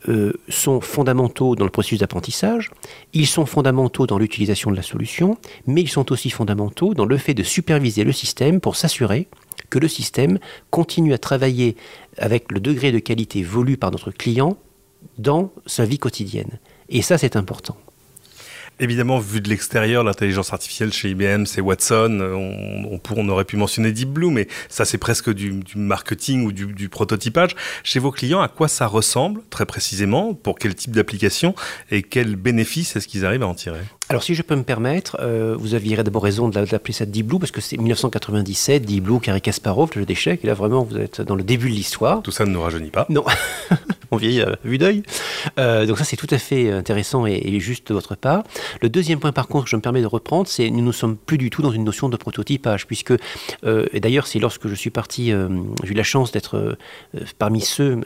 euh, 0.09 0.33
sont 0.49 0.81
fondamentaux 0.81 1.55
dans 1.55 1.65
le 1.65 1.71
processus 1.71 2.01
d'apprentissage, 2.01 2.73
ils 3.13 3.29
sont 3.29 3.47
fondamentaux 3.47 4.09
dans 4.09 4.19
l'utilisation 4.19 4.73
de 4.73 4.77
la 4.77 4.83
solution, 4.83 5.39
mais 5.69 5.83
ils 5.83 5.89
sont 5.89 6.11
aussi 6.11 6.29
fondamentaux 6.29 6.93
dans 6.93 7.05
le 7.05 7.17
fait 7.19 7.35
de 7.35 7.45
superviser 7.45 8.03
le 8.03 8.11
système 8.11 8.61
pour 8.61 8.75
s'assurer 8.75 9.29
que 9.71 9.79
le 9.79 9.89
système 9.89 10.39
continue 10.71 11.13
à 11.13 11.19
travailler 11.19 11.77
avec 12.19 12.53
le 12.53 12.61
degré 12.61 12.93
de 12.93 12.99
qualité 12.99 13.43
voulu 13.43 13.77
par 13.77 13.91
notre 13.91 14.11
client 14.11 14.57
dans 15.19 15.53
sa 15.67 15.85
vie 15.85 15.99
quotidienne. 15.99 16.59
Et 16.89 17.03
ça, 17.03 17.19
c'est 17.19 17.37
important. 17.37 17.77
Évidemment, 18.81 19.19
vu 19.19 19.41
de 19.41 19.49
l'extérieur, 19.49 20.03
l'intelligence 20.03 20.53
artificielle 20.53 20.93
chez 20.93 21.11
IBM, 21.11 21.45
c'est 21.45 21.61
Watson. 21.61 22.19
On, 22.21 23.01
on, 23.17 23.29
aurait 23.29 23.45
pu 23.45 23.57
mentionner 23.57 23.93
Deep 23.93 24.09
Blue, 24.09 24.31
mais 24.31 24.49
ça, 24.69 24.85
c'est 24.85 24.99
presque 24.99 25.31
du, 25.33 25.63
marketing 25.77 26.45
ou 26.47 26.53
du, 26.53 26.89
prototypage. 26.89 27.55
Chez 27.85 28.01
vos 28.01 28.11
clients, 28.11 28.41
à 28.41 28.49
quoi 28.49 28.69
ça 28.69 28.87
ressemble 28.87 29.43
très 29.51 29.67
précisément 29.67 30.35
Pour 30.35 30.59
quel 30.59 30.75
type 30.75 30.93
d'application 30.93 31.55
Et 31.91 32.03
quels 32.03 32.35
bénéfices 32.35 32.97
est-ce 32.97 33.07
qu'ils 33.07 33.27
arrivent 33.27 33.43
à 33.43 33.47
en 33.47 33.55
tirer? 33.55 33.81
Alors, 34.13 34.23
si 34.23 34.35
je 34.35 34.43
peux 34.43 34.57
me 34.57 34.63
permettre, 34.63 35.17
euh, 35.21 35.57
vous 35.59 35.73
aviez 35.73 35.97
d'abord 35.97 36.23
raison 36.23 36.51
de 36.51 36.61
l'appeler 36.71 36.93
ça 36.93 37.07
Deep 37.07 37.29
Blue, 37.29 37.39
parce 37.39 37.51
que 37.51 37.63
c'est 37.63 37.79
1997, 37.79 38.85
Deep 38.85 39.05
Blue, 39.05 39.21
Carrie 39.21 39.41
Kasparov, 39.41 39.89
le 39.95 40.03
jeu 40.03 40.05
d'échecs, 40.05 40.41
et 40.45 40.47
là 40.47 40.53
vraiment, 40.53 40.83
vous 40.83 40.99
êtes 40.99 41.23
dans 41.23 41.35
le 41.35 41.43
début 41.43 41.71
de 41.71 41.75
l'histoire. 41.75 42.21
Tout 42.21 42.31
ça 42.31 42.45
ne 42.45 42.51
nous 42.51 42.61
rajeunit 42.61 42.91
pas. 42.91 43.07
Non, 43.09 43.25
on 44.13 44.17
vieillit 44.17 44.43
à 44.43 44.57
vue 44.63 44.79
d'œil. 44.79 45.03
Euh, 45.59 45.87
donc 45.87 45.99
ça, 45.99 46.05
c'est 46.05 46.17
tout 46.17 46.29
à 46.31 46.39
fait 46.39 46.71
intéressant 46.71 47.27
et, 47.27 47.59
juste 47.59 47.89
de 47.89 47.95
votre 47.95 48.15
part. 48.15 48.45
Le 48.81 48.89
deuxième 48.89 49.19
point, 49.19 49.33
par 49.33 49.49
contre, 49.49 49.65
que 49.65 49.71
je 49.71 49.77
me 49.77 49.81
permets 49.81 50.03
de 50.03 50.07
reprendre, 50.07 50.47
c'est 50.47 50.71
nous 50.71 50.85
ne 50.85 50.93
sommes 50.93 51.17
plus 51.17 51.39
du 51.39 51.51
tout 51.51 51.63
dans 51.63 51.73
une 51.73 51.85
notion 51.85 52.09
de 52.09 52.17
prototypage, 52.17 52.87
puisque, 52.87 53.15
euh, 53.65 53.87
d'ailleurs, 53.95 54.27
c'est 54.27 54.39
lorsque 54.39 54.69
je 54.69 54.75
suis 54.75 54.91
parti, 54.91 55.33
j'ai 55.83 55.91
eu 55.91 55.95
la 55.95 56.03
chance 56.03 56.31
d'être 56.33 56.77
parmi 57.39 57.61
ceux 57.61 58.01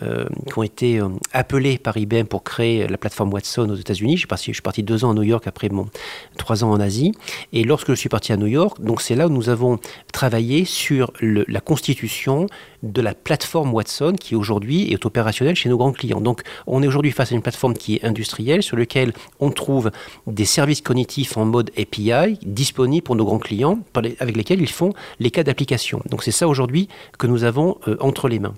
qui 0.47 0.59
ont 0.59 0.63
été 0.63 1.01
appelés 1.33 1.79
par 1.79 1.97
IBM 1.97 2.25
pour 2.25 2.45
créer 2.45 2.87
la 2.87 2.99
plateforme 2.99 3.33
Watson 3.33 3.69
aux 3.71 3.77
États-Unis. 3.77 4.17
Je 4.17 4.27
suis 4.37 4.63
parti 4.63 4.83
deux 4.83 5.05
ans 5.05 5.11
à 5.11 5.15
New 5.15 5.23
York 5.23 5.47
après 5.47 5.69
mon 5.69 5.89
trois 6.37 6.63
ans 6.63 6.71
en 6.71 6.81
Asie. 6.81 7.13
Et 7.53 7.65
lorsque 7.65 7.89
je 7.89 7.95
suis 7.95 8.09
parti 8.09 8.33
à 8.33 8.37
New 8.37 8.47
York, 8.47 8.81
donc 8.81 9.03
c'est 9.03 9.17
là 9.17 9.27
où 9.27 9.31
nous 9.31 9.49
avons 9.49 9.79
travaillé 10.13 10.65
sur 10.65 11.13
la 11.21 11.61
constitution 11.61 12.47
de 12.83 13.03
la 13.03 13.15
plateforme 13.15 13.73
Watson 13.73 14.15
qui 14.19 14.35
aujourd'hui 14.35 14.93
est 14.93 15.07
opérationnelle 15.07 15.57
chez 15.57 15.69
nos 15.69 15.77
grands 15.77 15.93
clients. 15.93 16.21
Donc 16.21 16.43
on 16.67 16.83
est 16.83 16.87
aujourd'hui 16.87 17.13
face 17.13 17.33
à 17.33 17.35
une 17.35 17.43
plateforme 17.43 17.75
qui 17.75 17.97
est 17.97 18.05
industrielle 18.05 18.63
sur 18.63 18.77
laquelle 18.77 19.13
on 19.41 19.51
trouve 19.51 19.91
des 20.27 20.45
services 20.45 20.81
cognitifs 20.81 21.37
en 21.37 21.45
mode 21.45 21.71
API 21.79 22.39
disponibles 22.43 23.05
pour 23.05 23.17
nos 23.17 23.25
grands 23.25 23.39
clients 23.39 23.79
avec 23.95 24.37
lesquels 24.37 24.61
ils 24.61 24.69
font 24.69 24.93
les 25.21 25.31
cas 25.31 25.43
d'application. 25.43 26.03
Donc 26.11 26.23
c'est 26.23 26.31
ça 26.31 26.49
aujourd'hui 26.49 26.89
que 27.19 27.27
nous 27.27 27.45
avons 27.45 27.79
euh, 27.89 27.97
entre 28.01 28.29
les 28.29 28.39
mains. 28.39 28.55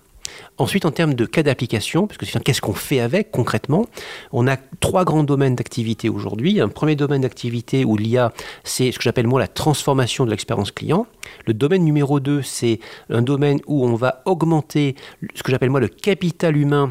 Ensuite, 0.58 0.84
en 0.84 0.90
termes 0.90 1.14
de 1.14 1.24
cas 1.24 1.44
d'application, 1.44 2.08
parce 2.08 2.18
que 2.18 2.38
qu'est-ce 2.40 2.60
qu'on 2.60 2.74
fait 2.74 2.98
avec 2.98 3.30
concrètement 3.30 3.86
On 4.32 4.48
a 4.48 4.56
trois 4.80 5.04
grands 5.04 5.22
domaines 5.22 5.54
d'activité 5.54 6.08
aujourd'hui. 6.08 6.60
Un 6.60 6.68
premier 6.68 6.96
domaine 6.96 7.20
d'activité 7.20 7.84
où 7.84 7.96
l'IA, 7.96 8.32
c'est 8.64 8.90
ce 8.90 8.98
que 8.98 9.04
j'appelle 9.04 9.28
moi 9.28 9.38
la 9.38 9.46
transformation 9.46 10.24
de 10.24 10.30
l'expérience 10.30 10.72
client. 10.72 11.06
Le 11.46 11.54
domaine 11.54 11.84
numéro 11.84 12.18
2, 12.18 12.42
c'est 12.42 12.80
un 13.08 13.22
domaine 13.22 13.60
où 13.68 13.86
on 13.86 13.94
va 13.94 14.22
augmenter 14.24 14.96
ce 15.34 15.44
que 15.44 15.52
j'appelle 15.52 15.70
moi 15.70 15.78
le 15.78 15.88
capital 15.88 16.56
humain 16.56 16.90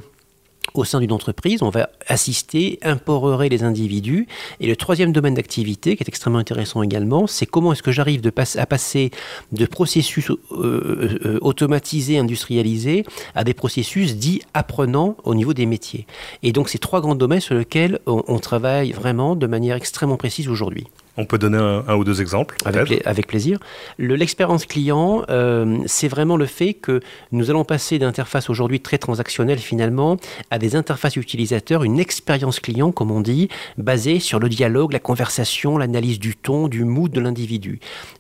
au 0.78 0.86
sein 0.86 1.00
d'une 1.00 1.12
entreprise, 1.12 1.62
on 1.62 1.70
va 1.70 1.90
assister, 2.08 2.80
imporer 2.82 3.50
les 3.50 3.64
individus. 3.64 4.28
Et 4.60 4.68
le 4.68 4.76
troisième 4.76 5.12
domaine 5.12 5.34
d'activité, 5.34 5.96
qui 5.96 6.04
est 6.04 6.08
extrêmement 6.08 6.40
intéressant 6.40 6.82
également, 6.84 7.28
c'est 7.28 7.46
comment 7.46 7.74
est-ce 7.74 7.84
que 7.84 7.92
j'arrive 7.92 8.22
à 8.56 8.66
passer 8.66 9.12
de 9.52 9.66
processus 9.66 10.30
euh, 10.30 10.38
euh, 10.52 11.40
automatisés, 11.42 12.18
industrialisés, 12.18 13.06
à 13.36 13.44
des 13.44 13.54
processus 13.54 14.16
dits 14.16 14.42
apprenants 14.54 15.16
au 15.24 15.36
niveau 15.36 15.54
des 15.54 15.66
métiers. 15.66 16.06
Et 16.44 16.52
donc, 16.52 16.70
c'est 16.70 16.78
trois 16.78 17.02
grands 17.02 17.16
domaines 17.16 17.42
sur 17.42 17.56
lesquels 17.56 18.00
on 18.06 18.40
travaille 18.40 18.92
vraiment 18.92 19.36
de 19.36 19.48
manière 19.48 19.76
extrêmement 19.76 20.18
précise 20.18 20.48
aujourd'hui. 20.48 20.88
On 21.18 21.26
peut 21.26 21.38
donner 21.38 21.58
un, 21.58 21.96
ou 21.96 22.04
deux 22.04 22.22
exemples 22.22 22.56
avec, 22.66 23.02
avec, 23.06 23.28
plaisir. 23.28 23.60
L'expérience 23.98 24.66
client, 24.66 25.24
euh, 25.30 25.80
c'est 25.88 26.08
vraiment 26.08 26.38
le 26.38 26.46
fait 26.46 26.74
que 26.74 27.02
nous 27.32 27.50
allons 27.50 27.64
passer 27.64 27.98
d'interfaces 27.98 28.50
aujourd'hui 28.50 28.80
très 28.80 28.98
transactionnelles 28.98 29.58
finalement 29.58 30.18
à 30.52 30.60
des 30.60 30.76
interfaces 30.76 31.16
utilisateurs, 31.16 31.84
une 31.84 32.00
expérience 32.00 32.60
client, 32.60 32.92
comme 32.92 33.12
on 33.12 33.22
dit, 33.22 33.50
basée 33.78 34.20
sur 34.20 34.40
le 34.40 34.48
dialogue, 34.48 34.94
la 34.94 35.00
conversation, 35.00 35.78
l'analyse 35.78 36.20
du 36.20 36.36
ton, 36.36 36.68
du 36.68 36.84
mood 36.84 37.12
de 37.12 37.20
l'individu. 37.20 37.80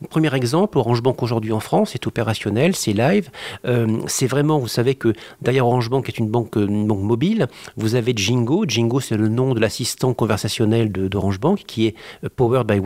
Premier 0.09 0.33
exemple, 0.33 0.77
Orange 0.77 1.03
Bank 1.03 1.21
aujourd'hui 1.21 1.51
en 1.51 1.59
France 1.59 1.95
est 1.95 2.07
opérationnel, 2.07 2.75
c'est 2.75 2.93
live. 2.93 3.29
Euh, 3.65 3.99
c'est 4.07 4.27
vraiment, 4.27 4.59
vous 4.59 4.67
savez 4.67 4.95
que 4.95 5.13
derrière 5.41 5.67
Orange 5.67 5.89
Bank 5.89 6.09
est 6.09 6.17
une 6.17 6.29
banque, 6.29 6.55
une 6.55 6.87
banque 6.87 7.01
mobile. 7.01 7.47
Vous 7.75 7.95
avez 7.95 8.13
Jingo. 8.15 8.65
Jingo, 8.67 8.99
c'est 8.99 9.17
le 9.17 9.27
nom 9.27 9.53
de 9.53 9.59
l'assistant 9.59 10.13
conversationnel 10.13 10.91
d'Orange 10.91 11.39
Bank 11.39 11.63
qui 11.67 11.87
est 11.87 11.95
euh, 12.23 12.29
powered 12.35 12.65
by 12.65 12.79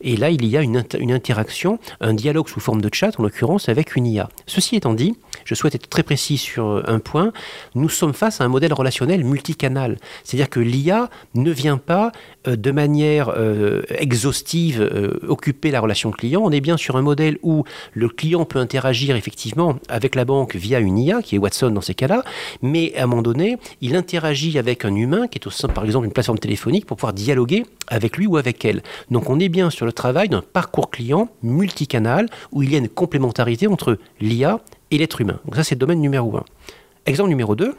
Et 0.00 0.16
là, 0.16 0.30
il 0.30 0.44
y 0.46 0.56
a 0.56 0.62
une, 0.62 0.76
interaction, 1.12 1.78
un 2.00 2.14
dialogue 2.14 2.48
sous 2.48 2.60
forme 2.60 2.80
de 2.80 2.90
chat, 2.92 3.18
en 3.18 3.22
l'occurrence 3.22 3.68
avec 3.68 3.96
une 3.96 4.06
IA. 4.06 4.28
Ceci 4.46 4.76
étant 4.76 4.94
dit, 4.94 5.16
je 5.44 5.54
souhaite 5.54 5.74
être 5.74 5.88
très 5.88 6.02
précis 6.02 6.38
sur 6.38 6.66
euh, 6.66 6.82
un 6.86 6.98
point. 6.98 7.32
Nous 7.74 7.88
sommes 7.88 8.14
face 8.14 8.40
à 8.40 8.44
un 8.44 8.48
modèle 8.48 8.72
relationnel 8.72 9.24
multicanal. 9.24 9.98
C'est-à-dire 10.22 10.50
que 10.50 10.60
l'IA 10.60 11.10
ne 11.34 11.50
vient 11.50 11.78
pas 11.78 12.12
euh, 12.46 12.56
de 12.56 12.70
manière 12.70 13.30
euh, 13.36 13.82
exhaustive 13.90 14.90
occuper 15.28 15.70
la 15.70 15.80
relation 15.80 16.10
client. 16.10 16.42
On 16.44 16.50
est 16.50 16.60
bien 16.60 16.76
sur 16.76 16.96
un 16.96 17.02
modèle 17.02 17.38
où 17.42 17.64
le 17.92 18.08
client 18.08 18.44
peut 18.44 18.58
interagir 18.58 19.16
effectivement 19.16 19.76
avec 19.88 20.14
la 20.14 20.24
banque 20.24 20.56
via 20.56 20.78
une 20.78 20.98
IA, 20.98 21.22
qui 21.22 21.36
est 21.36 21.38
Watson 21.38 21.70
dans 21.70 21.80
ces 21.80 21.94
cas-là, 21.94 22.22
mais 22.62 22.94
à 22.96 23.04
un 23.04 23.06
moment 23.06 23.22
donné, 23.22 23.58
il 23.80 23.96
interagit 23.96 24.58
avec 24.58 24.84
un 24.84 24.94
humain 24.94 25.26
qui 25.26 25.38
est 25.38 25.46
au 25.46 25.50
sein, 25.50 25.68
par 25.68 25.84
exemple, 25.84 26.06
d'une 26.06 26.12
plateforme 26.12 26.38
téléphonique 26.38 26.86
pour 26.86 26.96
pouvoir 26.96 27.12
dialoguer 27.12 27.64
avec 27.88 28.16
lui 28.16 28.26
ou 28.26 28.36
avec 28.36 28.64
elle. 28.64 28.82
Donc 29.10 29.30
on 29.30 29.38
est 29.40 29.48
bien 29.48 29.70
sur 29.70 29.86
le 29.86 29.92
travail 29.92 30.28
d'un 30.28 30.42
parcours 30.42 30.90
client 30.90 31.28
multicanal 31.42 32.28
où 32.52 32.62
il 32.62 32.72
y 32.72 32.74
a 32.74 32.78
une 32.78 32.88
complémentarité 32.88 33.66
entre 33.66 33.98
l'IA 34.20 34.60
et 34.90 34.98
l'être 34.98 35.20
humain. 35.20 35.40
Donc 35.44 35.56
ça 35.56 35.64
c'est 35.64 35.74
le 35.74 35.80
domaine 35.80 36.00
numéro 36.00 36.36
un. 36.36 36.44
Exemple 37.06 37.28
numéro 37.28 37.54
2, 37.54 37.74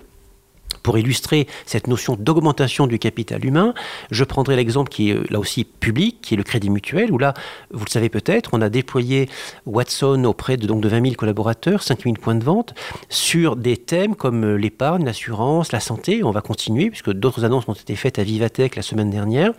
pour 0.86 1.00
illustrer 1.00 1.48
cette 1.66 1.88
notion 1.88 2.16
d'augmentation 2.16 2.86
du 2.86 3.00
capital 3.00 3.44
humain, 3.44 3.74
je 4.12 4.24
prendrai 4.24 4.56
l'exemple 4.56 4.90
qui 4.90 5.10
est 5.10 5.16
euh, 5.16 5.24
là 5.32 5.40
aussi 5.40 5.64
public, 5.64 6.20
qui 6.22 6.36
est 6.36 6.38
le 6.38 6.44
crédit 6.44 6.70
mutuel, 6.70 7.12
où 7.12 7.18
là, 7.18 7.34
vous 7.72 7.86
le 7.86 7.90
savez 7.90 8.08
peut-être, 8.08 8.52
on 8.54 8.62
a 8.62 8.70
déployé 8.70 9.28
Watson 9.66 10.24
auprès 10.26 10.58
de, 10.58 10.68
donc, 10.68 10.82
de 10.82 10.88
20 10.88 11.02
000 11.02 11.16
collaborateurs, 11.16 11.82
5 11.82 12.04
000 12.04 12.16
points 12.22 12.36
de 12.36 12.44
vente, 12.44 12.76
sur 13.10 13.56
des 13.56 13.78
thèmes 13.78 14.16
comme 14.16 14.44
euh, 14.44 14.56
l'épargne, 14.58 15.06
l'assurance, 15.06 15.72
la 15.72 15.80
santé. 15.80 16.24
On 16.24 16.30
va 16.30 16.42
continuer, 16.42 16.92
puisque 16.92 17.12
d'autres 17.12 17.46
annonces 17.46 17.68
ont 17.68 17.74
été 17.74 17.96
faites 17.96 18.20
à 18.20 18.24
Vivatech 18.24 18.76
la 18.76 18.84
semaine 18.84 19.10
dernière. 19.10 19.50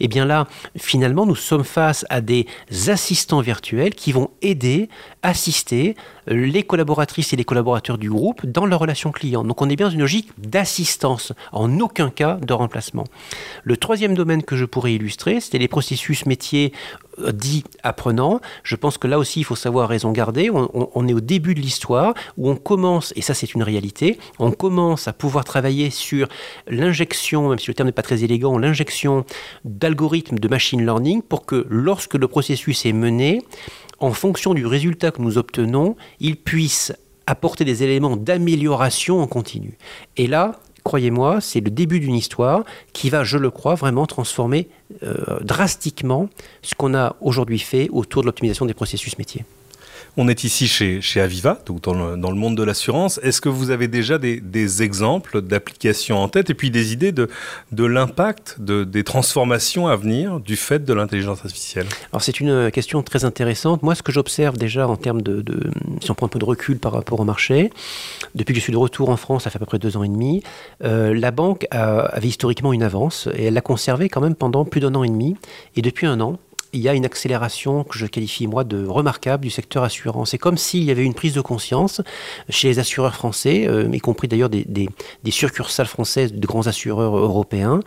Et 0.00 0.06
eh 0.06 0.08
bien 0.08 0.24
là, 0.24 0.48
finalement, 0.76 1.26
nous 1.26 1.36
sommes 1.36 1.62
face 1.62 2.04
à 2.10 2.20
des 2.20 2.48
assistants 2.88 3.40
virtuels 3.40 3.94
qui 3.94 4.10
vont 4.10 4.30
aider, 4.42 4.88
assister 5.22 5.94
les 6.26 6.62
collaboratrices 6.62 7.32
et 7.32 7.36
les 7.36 7.44
collaborateurs 7.44 7.98
du 7.98 8.10
groupe 8.10 8.46
dans 8.46 8.66
leur 8.66 8.80
relation 8.80 9.10
client. 9.10 9.44
Donc 9.44 9.62
on 9.62 9.68
est 9.68 9.76
bien 9.76 9.86
dans 9.86 9.92
une 9.92 10.00
logique 10.00 10.30
d'assistance, 10.38 11.32
en 11.52 11.80
aucun 11.80 12.10
cas 12.10 12.38
de 12.40 12.52
remplacement. 12.52 13.04
Le 13.64 13.76
troisième 13.76 14.14
domaine 14.14 14.42
que 14.42 14.56
je 14.56 14.64
pourrais 14.64 14.94
illustrer, 14.94 15.40
c'était 15.40 15.58
les 15.58 15.68
processus 15.68 16.26
métiers 16.26 16.72
euh, 17.18 17.32
dits 17.32 17.64
apprenants. 17.82 18.40
Je 18.62 18.76
pense 18.76 18.98
que 18.98 19.06
là 19.06 19.18
aussi, 19.18 19.40
il 19.40 19.44
faut 19.44 19.56
savoir 19.56 19.88
raison 19.88 20.12
garder. 20.12 20.50
On, 20.50 21.08
est 21.08 21.12
au 21.12 21.20
début 21.20 21.54
de 21.54 21.60
l'histoire 21.60 22.14
où 22.36 22.48
on 22.50 22.56
commence, 22.56 23.12
et 23.16 23.22
ça 23.22 23.34
c'est 23.34 23.54
une 23.54 23.62
réalité, 23.62 24.18
on 24.38 24.50
commence 24.50 25.08
à 25.08 25.12
pouvoir 25.12 25.44
travailler 25.44 25.90
sur 25.90 26.28
l'injection, 26.68 27.48
même 27.50 27.58
si 27.58 27.68
le 27.68 27.74
terme 27.74 27.88
n'est 27.88 27.92
pas 27.92 28.02
très 28.02 28.24
élégant, 28.24 28.58
l'injection 28.58 29.24
d'algorithmes 29.64 30.38
de 30.38 30.48
machine 30.48 30.84
learning 30.84 31.22
pour 31.22 31.44
que 31.44 31.66
lorsque 31.68 32.14
le 32.14 32.28
processus 32.28 32.86
est 32.86 32.92
mené, 32.92 33.42
en 34.02 34.12
fonction 34.12 34.52
du 34.52 34.66
résultat 34.66 35.12
que 35.12 35.22
nous 35.22 35.38
obtenons, 35.38 35.96
il 36.20 36.36
puisse 36.36 36.92
apporter 37.26 37.64
des 37.64 37.84
éléments 37.84 38.16
d'amélioration 38.16 39.20
en 39.20 39.28
continu. 39.28 39.78
Et 40.16 40.26
là, 40.26 40.60
croyez-moi, 40.82 41.40
c'est 41.40 41.60
le 41.60 41.70
début 41.70 42.00
d'une 42.00 42.16
histoire 42.16 42.64
qui 42.92 43.10
va, 43.10 43.22
je 43.22 43.38
le 43.38 43.50
crois, 43.50 43.76
vraiment 43.76 44.06
transformer 44.06 44.68
euh, 45.04 45.38
drastiquement 45.42 46.28
ce 46.62 46.74
qu'on 46.74 46.94
a 46.94 47.14
aujourd'hui 47.20 47.60
fait 47.60 47.88
autour 47.90 48.22
de 48.22 48.26
l'optimisation 48.26 48.66
des 48.66 48.74
processus 48.74 49.16
métiers. 49.18 49.44
On 50.18 50.28
est 50.28 50.44
ici 50.44 50.68
chez, 50.68 51.00
chez 51.00 51.22
Aviva, 51.22 51.58
donc 51.64 51.80
dans 51.80 51.94
le, 51.94 52.36
monde 52.36 52.54
de 52.54 52.62
l'assurance. 52.62 53.18
Est-ce 53.22 53.40
que 53.40 53.48
vous 53.48 53.70
avez 53.70 53.88
déjà 53.88 54.18
des, 54.18 54.82
exemples 54.82 55.40
d'applications 55.40 56.18
en 56.18 56.28
tête 56.28 56.50
et 56.50 56.54
puis 56.54 56.70
des 56.70 56.92
idées 56.92 57.12
de, 57.12 57.30
de 57.72 57.84
l'impact 57.84 58.56
de, 58.58 58.84
des 58.84 59.04
transformations 59.04 59.86
à 59.86 59.96
venir 59.96 60.38
du 60.38 60.56
fait 60.56 60.84
de 60.84 60.92
l'intelligence 60.92 61.38
artificielle? 61.38 61.86
Alors 62.12 62.22
c'est 62.22 62.40
une 62.40 62.70
question 62.70 63.02
très 63.02 63.24
intéressante. 63.24 63.82
Moi, 63.82 63.94
ce 63.94 64.02
que 64.02 64.12
j'observe 64.12 64.58
déjà 64.58 64.86
en 64.86 64.96
termes 64.96 65.22
de, 65.22 65.42
si 66.02 66.10
on 66.10 66.14
prend 66.14 66.26
un 66.26 66.28
peu 66.30 66.38
de 66.38 66.44
recul 66.44 66.78
par 66.78 66.92
rapport 66.92 67.18
au 67.18 67.24
marché, 67.24 67.70
depuis 68.34 68.52
que 68.52 68.58
je 68.58 68.64
suis 68.64 68.72
de 68.72 68.78
retour 68.78 69.08
en 69.08 69.16
France, 69.16 69.44
ça 69.44 69.50
fait 69.50 69.56
à 69.56 69.60
peu 69.60 69.66
près 69.66 69.78
deux 69.78 69.96
ans 69.96 70.02
et 70.02 70.08
demi, 70.08 70.42
euh, 70.84 71.14
la 71.14 71.30
banque 71.30 71.66
avait 71.70 72.28
historiquement 72.28 72.74
une 72.74 72.82
avance 72.82 73.30
et 73.34 73.44
elle 73.44 73.54
l'a 73.54 73.62
conservée 73.62 74.10
quand 74.10 74.20
même 74.20 74.34
pendant 74.34 74.66
plus 74.66 74.80
d'un 74.80 74.94
an 74.94 75.04
et 75.04 75.08
demi. 75.08 75.36
Et 75.74 75.80
depuis 75.80 76.06
un 76.06 76.20
an, 76.20 76.38
il 76.72 76.80
y 76.80 76.88
a 76.88 76.94
une 76.94 77.04
accélération 77.04 77.84
que 77.84 77.98
je 77.98 78.06
qualifie 78.06 78.46
moi 78.46 78.64
de 78.64 78.86
remarquable 78.86 79.44
du 79.44 79.50
secteur 79.50 79.84
assurance. 79.84 80.30
C'est 80.30 80.38
comme 80.38 80.56
s'il 80.56 80.84
y 80.84 80.90
avait 80.90 81.04
une 81.04 81.12
prise 81.12 81.34
de 81.34 81.42
conscience 81.42 82.00
chez 82.48 82.68
les 82.68 82.78
assureurs 82.78 83.14
français, 83.14 83.66
euh, 83.68 83.90
y 83.92 83.98
compris 83.98 84.26
d'ailleurs 84.26 84.48
des, 84.48 84.88
succursales 85.30 85.86
françaises 85.86 86.32
de 86.32 86.46
grands 86.46 86.66
assureurs 86.66 87.16
européens, 87.16 87.80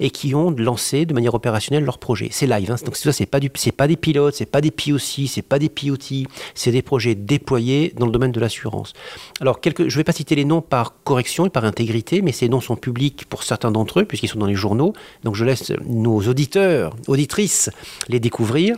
et 0.00 0.10
qui 0.10 0.34
ont 0.34 0.50
lancé 0.50 1.06
de 1.06 1.14
manière 1.14 1.34
opérationnelle 1.34 1.84
leur 1.84 1.98
projet. 1.98 2.28
C'est 2.32 2.46
live, 2.46 2.70
hein. 2.70 2.76
donc 2.84 2.96
ça 2.96 3.12
c'est 3.12 3.26
pas 3.26 3.38
du, 3.38 3.50
c'est 3.54 3.72
pas 3.72 3.86
des 3.86 3.96
pilotes, 3.96 4.34
c'est 4.34 4.46
pas 4.46 4.60
des 4.60 4.70
POC, 4.70 5.28
c'est 5.28 5.42
pas 5.42 5.58
des 5.58 5.68
POT, 5.68 6.26
c'est 6.54 6.72
des 6.72 6.82
projets 6.82 7.14
déployés 7.14 7.94
dans 7.96 8.06
le 8.06 8.12
domaine 8.12 8.32
de 8.32 8.40
l'assurance. 8.40 8.92
Alors 9.40 9.60
quelques, 9.60 9.88
je 9.88 9.96
vais 9.96 10.04
pas 10.04 10.12
citer 10.12 10.34
les 10.34 10.44
noms 10.44 10.62
par 10.62 10.94
correction 11.04 11.46
et 11.46 11.50
par 11.50 11.64
intégrité, 11.64 12.22
mais 12.22 12.32
ces 12.32 12.48
noms 12.48 12.60
sont 12.60 12.76
publics 12.76 13.24
pour 13.28 13.44
certains 13.44 13.70
d'entre 13.70 14.00
eux 14.00 14.04
puisqu'ils 14.04 14.28
sont 14.28 14.38
dans 14.38 14.46
les 14.46 14.54
journaux. 14.54 14.94
Donc 15.22 15.36
je 15.36 15.44
laisse 15.44 15.72
nos 15.86 16.20
auditeurs, 16.22 16.96
auditrices 17.06 17.70
les 18.08 18.18
découvrir 18.18 18.31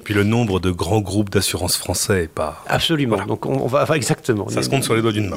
puis 0.04 0.14
le 0.14 0.24
nombre 0.24 0.60
de 0.60 0.70
grands 0.70 1.00
groupes 1.00 1.30
d'assurance 1.30 1.76
français 1.76 2.24
est 2.24 2.28
pas. 2.28 2.62
Absolument. 2.66 3.24
Donc 3.26 3.46
on, 3.46 3.66
va 3.66 3.86
exactement. 3.96 4.48
Ça 4.48 4.62
se 4.62 4.68
compte 4.68 4.84
sur 4.84 4.94
les 4.94 5.02
doigts 5.02 5.12
d'une 5.12 5.28
main. 5.28 5.36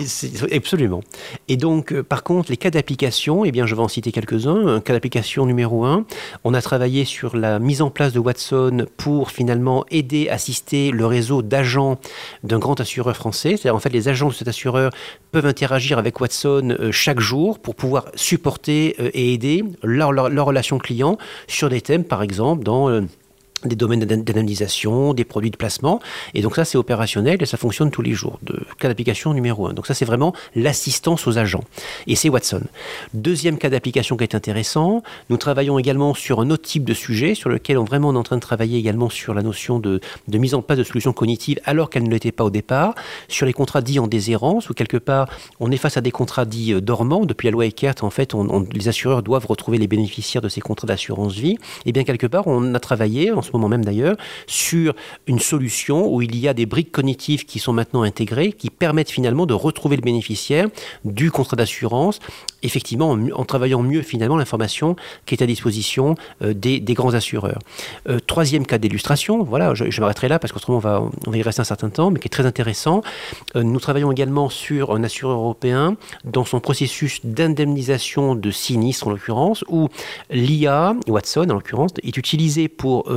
Absolument. 0.52 1.02
Et 1.48 1.58
donc 1.58 1.94
euh, 1.94 2.04
par 2.04 2.24
contre 2.24 2.50
les 2.50 2.58
cas 2.58 2.72
d'application, 2.72 3.46
eh 3.46 3.52
bien 3.52 3.66
je 3.66 3.76
vais 3.76 3.82
en 3.82 3.88
citer 3.88 4.12
quelques-uns. 4.12 4.68
Un 4.68 4.82
cas 4.82 4.94
d'application 4.94 5.46
numéro 5.46 5.86
un, 5.86 6.06
on 6.44 6.54
a 6.54 6.62
travaillé 6.62 7.06
sur 7.06 7.36
la 7.36 7.60
mise 7.60 7.82
en 7.82 7.90
place 7.90 8.14
de 8.14 8.20
Watson 8.20 8.86
pour 8.98 9.32
finalement 9.32 9.86
aider, 9.92 10.30
assister 10.30 10.92
le 10.92 11.06
réseau 11.06 11.42
d'agents 11.42 12.00
d'un 12.44 12.60
grand 12.60 12.80
assureur 12.80 13.16
français. 13.16 13.52
C'est-à-dire 13.52 13.76
en 13.76 13.80
fait 13.80 13.90
les 13.90 14.08
agents 14.08 14.30
de 14.30 14.34
cet 14.34 14.48
assureur 14.48 14.92
peuvent 15.32 15.46
interagir 15.46 15.98
avec 16.00 16.20
Watson 16.20 16.76
euh, 16.80 16.92
chaque 16.92 17.20
jour 17.20 17.60
pour 17.60 17.76
pouvoir 17.76 18.06
supporter 18.16 18.96
euh, 19.00 19.10
et 19.14 19.34
aider 19.34 19.64
leur, 19.84 20.12
leur, 20.12 20.30
leur 20.30 20.48
relation 20.48 20.78
client 20.80 21.18
sur 21.48 21.70
des 21.70 21.82
thèmes 21.82 22.04
par 22.04 22.24
exemple 22.24 22.64
dans 22.64 22.88
des 23.66 23.76
domaines 23.76 24.06
d'analysation, 24.06 25.14
des 25.14 25.26
produits 25.26 25.52
de 25.52 25.58
placement. 25.58 26.00
Et 26.34 26.42
donc 26.42 26.56
ça, 26.56 26.66
c'est 26.66 26.78
opérationnel 26.78 27.42
et 27.42 27.46
ça 27.46 27.58
fonctionne 27.58 27.92
tous 27.92 28.02
les 28.02 28.14
jours. 28.14 28.40
De 28.44 28.60
cas 28.80 28.88
d'application 28.88 29.34
numéro 29.34 29.68
un. 29.68 29.74
Donc 29.74 29.88
ça, 29.88 29.94
c'est 29.94 30.06
vraiment 30.06 30.34
l'assistance 30.56 31.28
aux 31.28 31.38
agents. 31.38 31.64
Et 32.08 32.16
c'est 32.16 32.30
Watson. 32.30 32.62
Deuxième 33.14 33.58
cas 33.58 33.70
d'application 33.70 34.18
qui 34.18 34.24
est 34.24 34.36
intéressant, 34.36 35.04
nous 35.30 35.38
travaillons 35.38 35.80
également 35.80 36.14
sur 36.14 36.40
un 36.40 36.50
autre 36.50 36.64
type 36.64 36.84
de 36.84 36.94
sujet 36.94 37.36
sur 37.36 37.50
lequel 37.50 37.78
on 37.78 37.84
vraiment 37.84 38.14
est 38.14 38.18
en 38.18 38.24
train 38.24 38.36
de 38.36 38.42
travailler 38.42 38.78
également 38.78 39.10
sur 39.10 39.34
la 39.34 39.42
notion 39.42 39.80
de, 39.80 40.00
de 40.28 40.38
mise 40.38 40.54
en 40.54 40.62
place 40.62 40.78
de 40.78 40.84
solutions 40.84 41.14
cognitives 41.14 41.60
alors 41.66 41.90
qu'elles 41.90 42.04
ne 42.04 42.10
l'étaient 42.10 42.32
pas 42.32 42.44
au 42.44 42.50
départ, 42.50 42.96
sur 43.28 43.46
les 43.46 43.54
contrats 43.54 43.82
dits 43.82 44.00
en 44.00 44.08
déshérence, 44.08 44.70
où 44.70 44.74
quelque 44.74 44.98
part, 44.98 45.28
on 45.60 45.72
est 45.72 45.78
face 45.78 45.98
à 45.98 46.02
des 46.02 46.12
contrats 46.12 46.46
dits 46.46 46.74
euh, 46.74 46.82
dormants. 46.82 47.26
Depuis 47.26 47.48
la 47.48 47.52
loi 47.52 47.66
Eckert, 47.66 47.96
en 48.02 48.10
fait, 48.10 48.34
les 48.72 48.88
assureurs 48.88 49.24
doivent 49.24 49.46
retrouver 49.46 49.78
les 49.78 49.88
bénéficiaires 49.88 50.42
de 50.42 50.50
ces 50.50 50.62
contrats 50.62 50.88
d'assurance 50.88 51.34
vie. 51.34 51.58
Et 51.86 51.92
bien 51.92 52.04
quelque 52.04 52.28
part, 52.28 52.48
on 52.48 52.74
a 52.74 52.80
travaillé 52.80 53.32
en 53.32 53.42
ce 53.42 53.52
moment 53.52 53.57
même 53.58 53.84
d'ailleurs, 53.84 54.16
sur 54.46 54.94
une 55.26 55.40
solution 55.40 56.14
où 56.14 56.22
il 56.22 56.36
y 56.38 56.48
a 56.48 56.54
des 56.54 56.66
briques 56.66 56.92
cognitives 56.92 57.46
qui 57.46 57.60
sont 57.60 57.74
maintenant 57.74 58.04
intégrées, 58.04 58.52
qui 58.52 58.70
permettent 58.70 59.12
finalement 59.12 59.46
de 59.46 59.54
retrouver 59.54 59.96
le 59.96 60.02
bénéficiaire 60.02 60.68
du 61.06 61.32
contrat 61.32 61.56
d'assurance, 61.56 62.20
effectivement 62.64 63.18
en, 63.34 63.46
travaillant 63.46 63.82
mieux 63.82 64.02
finalement 64.02 64.38
l'information 64.38 64.96
qui 65.26 65.36
est 65.36 65.44
à 65.44 65.46
disposition 65.46 66.16
euh, 66.42 66.54
des, 66.54 66.80
grands 66.94 67.14
assureurs. 67.14 67.60
Euh, 68.10 68.20
troisième 68.20 68.66
cas 68.66 68.78
d'illustration, 68.78 69.44
voilà, 69.44 69.74
je, 69.74 70.02
m'arrêterai 70.02 70.28
là 70.28 70.40
parce 70.40 70.54
qu'autrement 70.54 70.78
on 70.78 70.82
va, 70.82 71.04
on 71.26 71.32
va 71.32 71.38
y 71.38 71.42
rester 71.42 71.62
un 71.62 71.66
certain 71.66 71.90
temps, 71.90 72.12
mais 72.12 72.20
qui 72.20 72.28
est 72.28 72.30
très 72.30 72.46
intéressant. 72.46 73.02
Euh, 73.56 73.64
nous 73.64 73.80
travaillons 73.80 74.12
également 74.12 74.50
sur 74.50 74.94
un 74.94 75.04
assureur 75.04 75.38
européen 75.38 75.96
dans 76.24 76.46
son 76.46 76.60
processus 76.60 77.20
d'indemnisation 77.24 78.36
de 78.36 78.52
sinistres 78.52 79.08
en 79.08 79.12
l'occurrence, 79.12 79.64
où 79.70 79.90
l'IA, 80.30 80.96
Watson 81.08 81.48
en 81.50 81.54
l'occurrence, 81.54 81.92
est 82.04 82.18
utilisé 82.18 82.68
pour, 82.68 83.12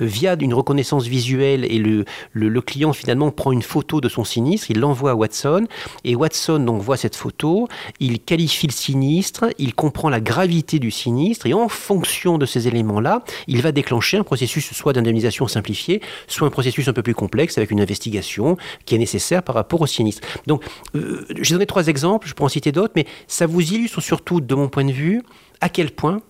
via 0.00 0.36
une 0.40 0.54
reconnaissance 0.54 1.06
visuelle 1.06 1.64
et 1.64 1.78
le, 1.78 2.04
le, 2.32 2.60
client 2.60 2.92
finalement 2.92 3.30
prend 3.30 3.52
une 3.52 3.62
photo 3.62 4.00
de 4.00 4.08
son 4.08 4.24
sinistre, 4.24 4.70
il 4.70 4.80
l'envoie 4.80 5.12
à 5.12 5.14
Watson 5.14 5.66
et 6.04 6.14
Watson 6.14 6.58
donc 6.58 6.82
voit 6.82 6.96
cette 6.96 7.16
photo, 7.16 7.68
il 8.00 8.20
qualifie 8.20 8.66
le 8.66 8.72
sinistre, 8.72 9.46
il 9.58 9.74
comprend 9.74 10.08
la 10.08 10.20
gravité 10.20 10.78
du 10.78 10.90
sinistre 10.90 11.46
et 11.46 11.54
en 11.54 11.68
fonction 11.68 12.38
de 12.38 12.46
ces 12.46 12.68
éléments-là, 12.68 13.24
il 13.46 13.62
va 13.62 13.72
déclencher 13.72 14.16
un 14.16 14.24
processus 14.24 14.72
soit 14.72 14.92
d'indemnisation 14.92 15.48
simplifié, 15.48 16.00
soit 16.26 16.46
un 16.46 16.50
processus 16.50 16.88
un 16.88 16.92
peu 16.92 17.02
plus 17.02 17.14
complexe 17.14 17.58
avec 17.58 17.70
une 17.70 17.80
investigation 17.80 18.56
qui 18.84 18.94
est 18.94 18.98
nécessaire 18.98 19.42
par 19.42 19.54
rapport 19.54 19.80
au 19.80 19.86
sinistre. 19.86 20.26
Donc, 20.46 20.64
euh, 20.94 21.26
j'ai 21.40 21.54
donné 21.54 21.66
trois 21.66 21.86
exemples, 21.86 22.28
je 22.28 22.34
pourrais 22.34 22.46
en 22.46 22.50
citer 22.50 22.72
d'autres, 22.72 22.92
mais 22.96 23.06
ça 23.26 23.46
vous 23.46 23.60
illustre 23.72 24.00
surtout, 24.00 24.40
de 24.40 24.54
mon 24.54 24.68
point 24.68 24.84
de 24.84 24.92
vue, 24.92 25.22
à 25.60 25.68
quel 25.68 25.90
point 25.90 26.20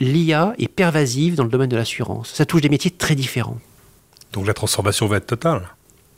l'IA 0.00 0.54
est 0.58 0.68
pervasive 0.68 1.34
dans 1.34 1.44
le 1.44 1.50
domaine 1.50 1.68
de 1.68 1.76
l'assurance. 1.76 2.32
Ça 2.34 2.46
touche 2.46 2.62
des 2.62 2.68
métiers 2.68 2.90
très 2.90 3.14
différents. 3.14 3.58
Donc 4.32 4.46
la 4.46 4.54
transformation 4.54 5.06
va 5.06 5.16
être 5.16 5.26
totale 5.26 5.68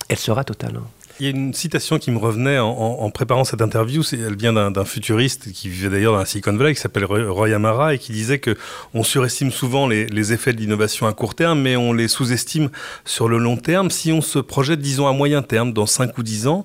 Elle 0.09 0.19
sera 0.19 0.45
totale. 0.45 0.81
Il 1.21 1.25
y 1.25 1.27
a 1.27 1.31
une 1.31 1.53
citation 1.53 1.99
qui 1.99 2.13
me 2.13 2.19
revenait 2.19 2.61
en, 2.61 3.11
préparant 3.11 3.43
cette 3.43 3.61
interview. 3.61 4.05
Elle 4.13 4.37
vient 4.37 4.53
d'un 4.53 4.85
futuriste 4.85 5.53
qui 5.53 5.69
vivait 5.69 5.89
d'ailleurs 5.89 6.13
dans 6.13 6.21
la 6.21 6.27
Silicon 6.27 6.57
Valley, 6.57 6.75
qui 6.75 6.81
s'appelle 6.81 7.07
Roy 7.07 7.53
Amara, 7.53 7.95
et 7.95 7.99
qui 7.99 8.13
disait 8.13 8.39
que 8.39 8.57
on 8.95 9.03
surestime 9.03 9.51
souvent 9.51 9.89
les, 9.89 10.33
effets 10.33 10.53
de 10.53 10.61
l'innovation 10.61 11.09
à 11.09 11.13
court 11.13 11.35
terme, 11.35 11.61
mais 11.61 11.75
on 11.75 11.93
les 11.93 12.07
sous-estime 12.07 12.71
sur 13.05 13.29
le 13.29 13.39
long 13.39 13.57
terme. 13.57 13.91
Si 13.91 14.13
on 14.13 14.21
se 14.21 14.39
projette, 14.39 14.79
disons, 14.79 15.09
à 15.09 15.13
moyen 15.13 15.43
terme, 15.43 15.73
dans 15.73 15.87
5 15.87 16.17
ou 16.19 16.23
10 16.23 16.47
ans, 16.47 16.65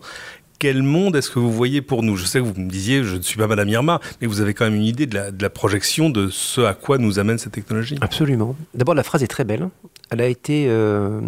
quel 0.59 0.83
monde 0.83 1.15
est-ce 1.15 1.29
que 1.29 1.39
vous 1.39 1.51
voyez 1.51 1.81
pour 1.81 2.03
nous? 2.03 2.15
Je 2.15 2.25
sais 2.25 2.39
que 2.39 2.45
vous 2.45 2.59
me 2.59 2.69
disiez, 2.69 3.03
je 3.03 3.17
ne 3.17 3.21
suis 3.21 3.37
pas 3.37 3.47
Madame 3.47 3.69
Irma, 3.69 3.99
mais 4.21 4.27
vous 4.27 4.41
avez 4.41 4.53
quand 4.53 4.65
même 4.65 4.75
une 4.75 4.85
idée 4.85 5.05
de 5.05 5.17
la, 5.41 5.49
projection 5.49 6.09
de 6.09 6.29
ce 6.29 6.61
à 6.61 6.73
quoi 6.73 6.97
nous 6.97 7.19
amène 7.19 7.37
cette 7.37 7.53
technologie? 7.53 7.97
Absolument. 8.01 8.55
D'abord, 8.73 8.95
la 8.95 9.03
phrase 9.03 9.23
est 9.23 9.27
très 9.27 9.43
belle. 9.43 9.69
Elle 10.09 10.21
a 10.21 10.27
été 10.27 10.67
euh, 10.69 11.21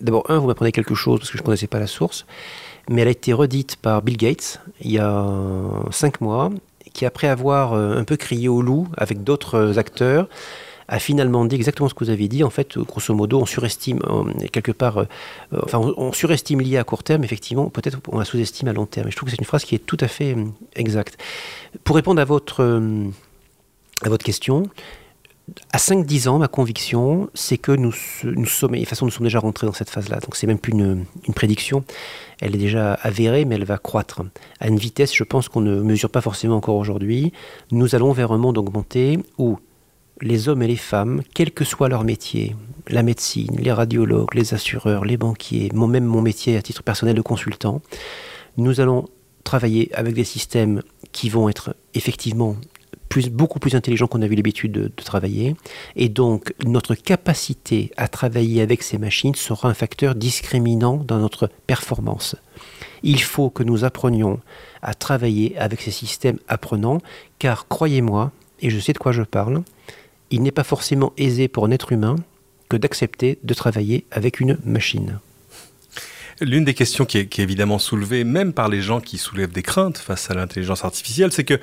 D'abord, 0.00 0.24
un, 0.30 0.38
vous 0.38 0.46
m'apprenez 0.46 0.72
quelque 0.72 0.94
chose 0.94 1.20
parce 1.20 1.30
que 1.30 1.38
je 1.38 1.42
ne 1.42 1.46
connaissais 1.46 1.66
pas 1.66 1.78
la 1.78 1.86
source, 1.86 2.26
mais 2.88 3.02
elle 3.02 3.08
a 3.08 3.12
été 3.12 3.32
redite 3.32 3.76
par 3.76 4.02
Bill 4.02 4.16
Gates 4.16 4.60
il 4.80 4.92
y 4.92 4.98
a 4.98 5.26
cinq 5.90 6.20
mois, 6.20 6.50
qui 6.92 7.06
après 7.06 7.28
avoir 7.28 7.72
euh, 7.72 7.96
un 7.96 8.04
peu 8.04 8.16
crié 8.16 8.48
au 8.48 8.62
loup 8.62 8.88
avec 8.96 9.24
d'autres 9.24 9.78
acteurs, 9.78 10.28
a 10.88 10.98
finalement 10.98 11.44
dit 11.44 11.56
exactement 11.56 11.88
ce 11.88 11.94
que 11.94 12.04
vous 12.04 12.10
avez 12.10 12.28
dit. 12.28 12.44
En 12.44 12.50
fait, 12.50 12.78
grosso 12.78 13.14
modo, 13.14 13.40
on 13.40 13.46
surestime 13.46 14.00
euh, 14.04 14.24
quelque 14.52 14.72
part, 14.72 14.98
euh, 14.98 15.06
enfin, 15.64 15.78
on, 15.78 16.12
surestime 16.12 16.60
l'IA 16.60 16.80
à 16.80 16.84
court 16.84 17.02
terme, 17.02 17.24
effectivement, 17.24 17.70
peut-être 17.70 17.98
on 18.08 18.18
la 18.18 18.24
sous-estime 18.24 18.68
à 18.68 18.72
long 18.72 18.86
terme. 18.86 19.08
Et 19.08 19.10
je 19.10 19.16
trouve 19.16 19.28
que 19.28 19.30
c'est 19.32 19.40
une 19.40 19.46
phrase 19.46 19.64
qui 19.64 19.74
est 19.74 19.84
tout 19.84 19.98
à 20.00 20.08
fait 20.08 20.36
exacte. 20.74 21.18
Pour 21.84 21.96
répondre 21.96 22.20
à 22.20 22.24
votre, 22.24 22.62
à 24.02 24.08
votre 24.08 24.24
question, 24.24 24.70
à 25.72 25.78
5-10 25.78 26.28
ans, 26.28 26.38
ma 26.38 26.48
conviction, 26.48 27.30
c'est 27.34 27.58
que 27.58 27.70
nous, 27.70 27.94
nous 28.24 28.46
sommes, 28.46 28.76
de 28.76 28.84
façon, 28.84 29.04
nous 29.04 29.12
sommes 29.12 29.26
déjà 29.26 29.38
rentrés 29.38 29.66
dans 29.66 29.72
cette 29.72 29.90
phase-là. 29.90 30.18
Donc, 30.18 30.34
c'est 30.34 30.46
même 30.46 30.58
plus 30.58 30.72
une, 30.72 31.04
prédiction. 31.34 31.84
Elle 32.40 32.54
est 32.56 32.58
déjà 32.58 32.94
avérée, 32.94 33.44
mais 33.44 33.54
elle 33.54 33.64
va 33.64 33.78
croître 33.78 34.22
à 34.60 34.68
une 34.68 34.76
vitesse, 34.76 35.14
je 35.14 35.22
pense, 35.22 35.48
qu'on 35.48 35.60
ne 35.60 35.80
mesure 35.82 36.10
pas 36.10 36.20
forcément 36.20 36.56
encore 36.56 36.76
aujourd'hui. 36.76 37.32
Nous 37.70 37.94
allons 37.94 38.12
vers 38.12 38.32
un 38.32 38.38
monde 38.38 38.58
augmenté 38.58 39.18
où 39.38 39.58
les 40.20 40.48
hommes 40.48 40.62
et 40.62 40.66
les 40.66 40.76
femmes, 40.76 41.22
quel 41.34 41.52
que 41.52 41.64
soit 41.64 41.88
leur 41.88 42.04
métier, 42.04 42.56
la 42.88 43.02
médecine, 43.02 43.56
les 43.58 43.72
radiologues, 43.72 44.34
les 44.34 44.54
assureurs, 44.54 45.04
les 45.04 45.16
banquiers, 45.16 45.70
même 45.72 46.04
mon 46.04 46.22
métier 46.22 46.56
à 46.56 46.62
titre 46.62 46.82
personnel 46.82 47.14
de 47.14 47.22
consultant, 47.22 47.82
nous 48.56 48.80
allons 48.80 49.08
travailler 49.44 49.90
avec 49.94 50.14
des 50.14 50.24
systèmes 50.24 50.82
qui 51.12 51.28
vont 51.28 51.48
être 51.48 51.76
effectivement 51.94 52.56
beaucoup 53.30 53.58
plus 53.58 53.74
intelligent 53.74 54.06
qu'on 54.06 54.22
avait 54.22 54.36
l'habitude 54.36 54.72
de, 54.72 54.88
travailler. 54.88 55.56
Et 55.94 56.08
donc, 56.08 56.52
notre 56.64 56.94
capacité 56.94 57.90
à 57.96 58.08
travailler 58.08 58.60
avec 58.60 58.82
ces 58.82 58.98
machines 58.98 59.34
sera 59.34 59.68
un 59.68 59.74
facteur 59.74 60.14
discriminant 60.14 60.96
dans 60.96 61.18
notre 61.18 61.48
performance. 61.66 62.36
Il 63.02 63.22
faut 63.22 63.50
que 63.50 63.62
nous 63.62 63.84
apprenions 63.84 64.40
à 64.82 64.94
travailler 64.94 65.56
avec 65.58 65.80
ces 65.80 65.90
systèmes 65.90 66.38
apprenants, 66.48 67.00
car 67.38 67.68
croyez-moi, 67.68 68.32
et 68.60 68.70
je 68.70 68.78
sais 68.78 68.92
de 68.92 68.98
quoi 68.98 69.12
je 69.12 69.22
parle, 69.22 69.62
il 70.30 70.42
n'est 70.42 70.50
pas 70.50 70.64
forcément 70.64 71.12
aisé 71.16 71.48
pour 71.48 71.64
un 71.64 71.70
être 71.70 71.92
humain 71.92 72.16
que 72.68 72.76
d'accepter 72.76 73.38
de 73.42 73.54
travailler 73.54 74.04
avec 74.10 74.40
une 74.40 74.58
machine. 74.64 75.18
L'une 76.40 76.64
des 76.64 76.74
questions 76.74 77.06
qui 77.06 77.18
est, 77.18 77.38
évidemment 77.38 77.78
soulevée, 77.78 78.24
même 78.24 78.52
par 78.52 78.68
les 78.68 78.82
gens 78.82 79.00
qui 79.00 79.16
soulèvent 79.16 79.52
des 79.52 79.62
craintes 79.62 79.96
face 79.96 80.30
à 80.30 80.34
l'intelligence 80.34 80.84
artificielle, 80.84 81.32
c'est 81.32 81.44
que 81.44 81.58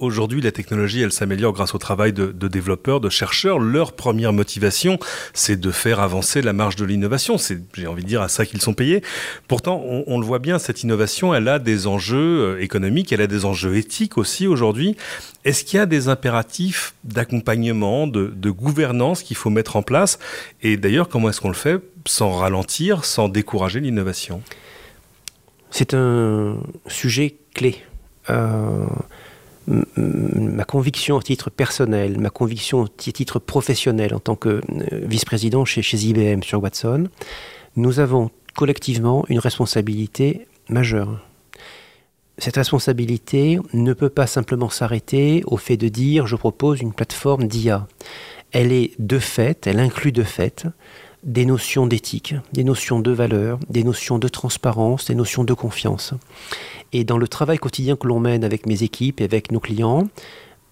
Aujourd'hui, 0.00 0.40
la 0.40 0.50
technologie, 0.50 1.02
elle 1.02 1.12
s'améliore 1.12 1.52
grâce 1.52 1.74
au 1.74 1.78
travail 1.78 2.14
de, 2.14 2.48
développeurs, 2.48 3.00
de 3.00 3.10
chercheurs. 3.10 3.58
Leur 3.58 3.92
première 3.92 4.32
motivation, 4.32 4.98
c'est 5.34 5.60
de 5.60 5.70
faire 5.70 6.00
avancer 6.00 6.40
la 6.40 6.54
marge 6.54 6.74
de 6.76 6.86
l'innovation. 6.86 7.36
C'est, 7.36 7.60
j'ai 7.74 7.86
envie 7.86 8.02
de 8.02 8.08
dire, 8.08 8.22
à 8.22 8.30
ça 8.30 8.46
qu'ils 8.46 8.62
sont 8.62 8.72
payés. 8.72 9.02
Pourtant, 9.46 9.84
on, 9.84 10.18
le 10.18 10.24
voit 10.24 10.38
bien, 10.38 10.58
cette 10.58 10.84
innovation, 10.84 11.34
elle 11.34 11.48
a 11.48 11.58
des 11.58 11.86
enjeux 11.86 12.16
euh, 12.56 12.62
économiques, 12.62 13.12
elle 13.12 13.20
a 13.20 13.26
des 13.26 13.44
enjeux 13.44 13.76
éthiques 13.76 14.16
aussi 14.16 14.46
aujourd'hui. 14.46 14.96
Est-ce 15.44 15.64
qu'il 15.64 15.76
y 15.76 15.80
a 15.82 15.86
des 15.86 16.08
impératifs 16.08 16.94
d'accompagnement, 17.04 18.06
de, 18.06 18.50
gouvernance 18.50 19.22
qu'il 19.22 19.36
faut 19.36 19.50
mettre 19.50 19.76
en 19.76 19.82
place? 19.82 20.18
Et 20.62 20.78
d'ailleurs, 20.78 21.10
comment 21.10 21.28
est-ce 21.28 21.42
qu'on 21.42 21.48
le 21.48 21.54
fait 21.54 21.78
sans 22.06 22.32
ralentir, 22.32 23.04
sans 23.04 23.28
décourager 23.28 23.80
l'innovation? 23.80 24.40
C'est 25.70 25.92
un 25.92 26.56
sujet 26.86 27.36
clé. 27.54 27.76
Euh, 28.30 28.86
ma 29.66 30.64
conviction 30.64 31.18
à 31.18 31.22
titre 31.22 31.50
personnel, 31.50 32.18
ma 32.18 32.30
conviction 32.30 32.84
à 32.84 32.88
titre 32.88 33.38
professionnel 33.38 34.14
en 34.14 34.18
tant 34.18 34.36
que 34.36 34.48
euh, 34.48 34.60
vice-président 35.02 35.64
chez, 35.64 35.82
chez 35.82 35.98
IBM 35.98 36.42
sur 36.42 36.62
Watson, 36.62 37.08
nous 37.76 38.00
avons 38.00 38.30
collectivement 38.54 39.24
une 39.28 39.38
responsabilité 39.38 40.46
majeure. 40.68 41.20
Cette 42.38 42.56
responsabilité 42.56 43.58
ne 43.74 43.92
peut 43.92 44.08
pas 44.08 44.26
simplement 44.26 44.70
s'arrêter 44.70 45.42
au 45.46 45.56
fait 45.56 45.76
de 45.76 45.88
dire 45.88 46.26
je 46.26 46.36
propose 46.36 46.80
une 46.80 46.94
plateforme 46.94 47.46
d'IA. 47.46 47.86
Elle 48.52 48.72
est 48.72 48.92
de 48.98 49.18
fait, 49.18 49.66
elle 49.66 49.78
inclut 49.78 50.12
de 50.12 50.22
fait 50.22 50.66
des 51.22 51.44
notions 51.44 51.86
d'éthique, 51.86 52.34
des 52.52 52.64
notions 52.64 53.00
de 53.00 53.10
valeur, 53.10 53.58
des 53.68 53.84
notions 53.84 54.18
de 54.18 54.28
transparence, 54.28 55.06
des 55.06 55.14
notions 55.14 55.44
de 55.44 55.52
confiance. 55.52 56.14
Et 56.92 57.04
dans 57.04 57.18
le 57.18 57.28
travail 57.28 57.58
quotidien 57.58 57.96
que 57.96 58.06
l'on 58.06 58.20
mène 58.20 58.44
avec 58.44 58.66
mes 58.66 58.82
équipes 58.82 59.20
et 59.20 59.24
avec 59.24 59.52
nos 59.52 59.60
clients, 59.60 60.08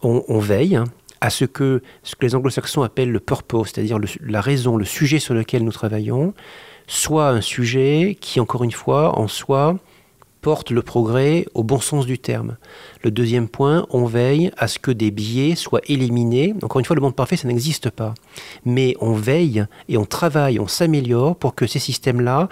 on, 0.02 0.38
veille 0.38 0.80
à 1.20 1.28
ce 1.28 1.44
que 1.44 1.82
ce 2.04 2.14
que 2.14 2.24
les 2.24 2.34
anglo-saxons 2.36 2.82
appellent 2.82 3.10
le 3.10 3.20
purpose, 3.20 3.72
c'est-à-dire 3.74 3.98
la 4.24 4.40
raison, 4.40 4.76
le 4.76 4.84
sujet 4.84 5.18
sur 5.18 5.34
lequel 5.34 5.64
nous 5.64 5.72
travaillons, 5.72 6.34
soit 6.86 7.28
un 7.28 7.40
sujet 7.40 8.16
qui, 8.20 8.38
encore 8.40 8.62
une 8.64 8.72
fois, 8.72 9.18
en 9.18 9.26
soi, 9.26 9.76
porte 10.40 10.70
le 10.70 10.82
progrès 10.82 11.46
au 11.54 11.64
bon 11.64 11.80
sens 11.80 12.06
du 12.06 12.18
terme. 12.18 12.56
Le 13.02 13.10
deuxième 13.10 13.48
point, 13.48 13.86
on 13.90 14.04
veille 14.04 14.50
à 14.56 14.68
ce 14.68 14.78
que 14.78 14.90
des 14.90 15.10
biais 15.10 15.54
soient 15.54 15.80
éliminés. 15.86 16.54
Encore 16.62 16.78
une 16.78 16.84
fois, 16.84 16.96
le 16.96 17.02
monde 17.02 17.14
parfait, 17.16 17.36
ça 17.36 17.48
n'existe 17.48 17.90
pas. 17.90 18.14
Mais 18.64 18.94
on 19.00 19.12
veille 19.12 19.64
et 19.88 19.96
on 19.96 20.04
travaille, 20.04 20.58
on 20.58 20.68
s'améliore 20.68 21.36
pour 21.36 21.54
que 21.54 21.66
ces 21.66 21.78
systèmes-là 21.78 22.48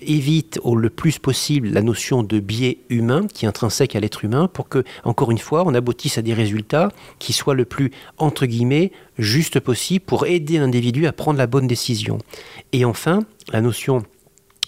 évite 0.00 0.60
au 0.62 0.76
le 0.76 0.90
plus 0.90 1.18
possible 1.18 1.68
la 1.68 1.82
notion 1.82 2.22
de 2.22 2.38
biais 2.38 2.78
humain 2.90 3.26
qui 3.32 3.44
est 3.44 3.48
intrinsèque 3.48 3.96
à 3.96 4.00
l'être 4.00 4.24
humain 4.24 4.48
pour 4.48 4.68
que, 4.68 4.84
encore 5.04 5.30
une 5.30 5.38
fois, 5.38 5.64
on 5.66 5.74
aboutisse 5.74 6.18
à 6.18 6.22
des 6.22 6.34
résultats 6.34 6.90
qui 7.18 7.32
soient 7.32 7.54
le 7.54 7.64
plus, 7.64 7.90
entre 8.18 8.46
guillemets, 8.46 8.92
juste 9.18 9.60
possible 9.60 10.04
pour 10.04 10.26
aider 10.26 10.58
l'individu 10.58 11.06
à 11.06 11.12
prendre 11.12 11.38
la 11.38 11.46
bonne 11.46 11.66
décision. 11.66 12.18
Et 12.72 12.84
enfin, 12.84 13.20
la 13.52 13.60
notion 13.60 14.04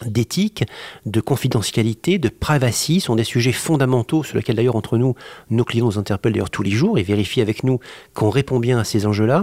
d'éthique, 0.06 0.64
de 1.06 1.20
confidentialité, 1.20 2.18
de 2.18 2.28
privacy 2.28 3.00
sont 3.00 3.16
des 3.16 3.24
sujets 3.24 3.52
fondamentaux 3.52 4.22
sur 4.22 4.36
lesquels 4.36 4.56
d'ailleurs 4.56 4.76
entre 4.76 4.96
nous, 4.96 5.14
nos 5.50 5.64
clients 5.64 5.86
nous 5.86 5.98
interpellent 5.98 6.32
d'ailleurs 6.32 6.50
tous 6.50 6.62
les 6.62 6.70
jours 6.70 6.98
et 6.98 7.02
vérifient 7.02 7.40
avec 7.40 7.64
nous 7.64 7.80
qu'on 8.14 8.30
répond 8.30 8.60
bien 8.60 8.78
à 8.78 8.84
ces 8.84 9.06
enjeux-là. 9.06 9.42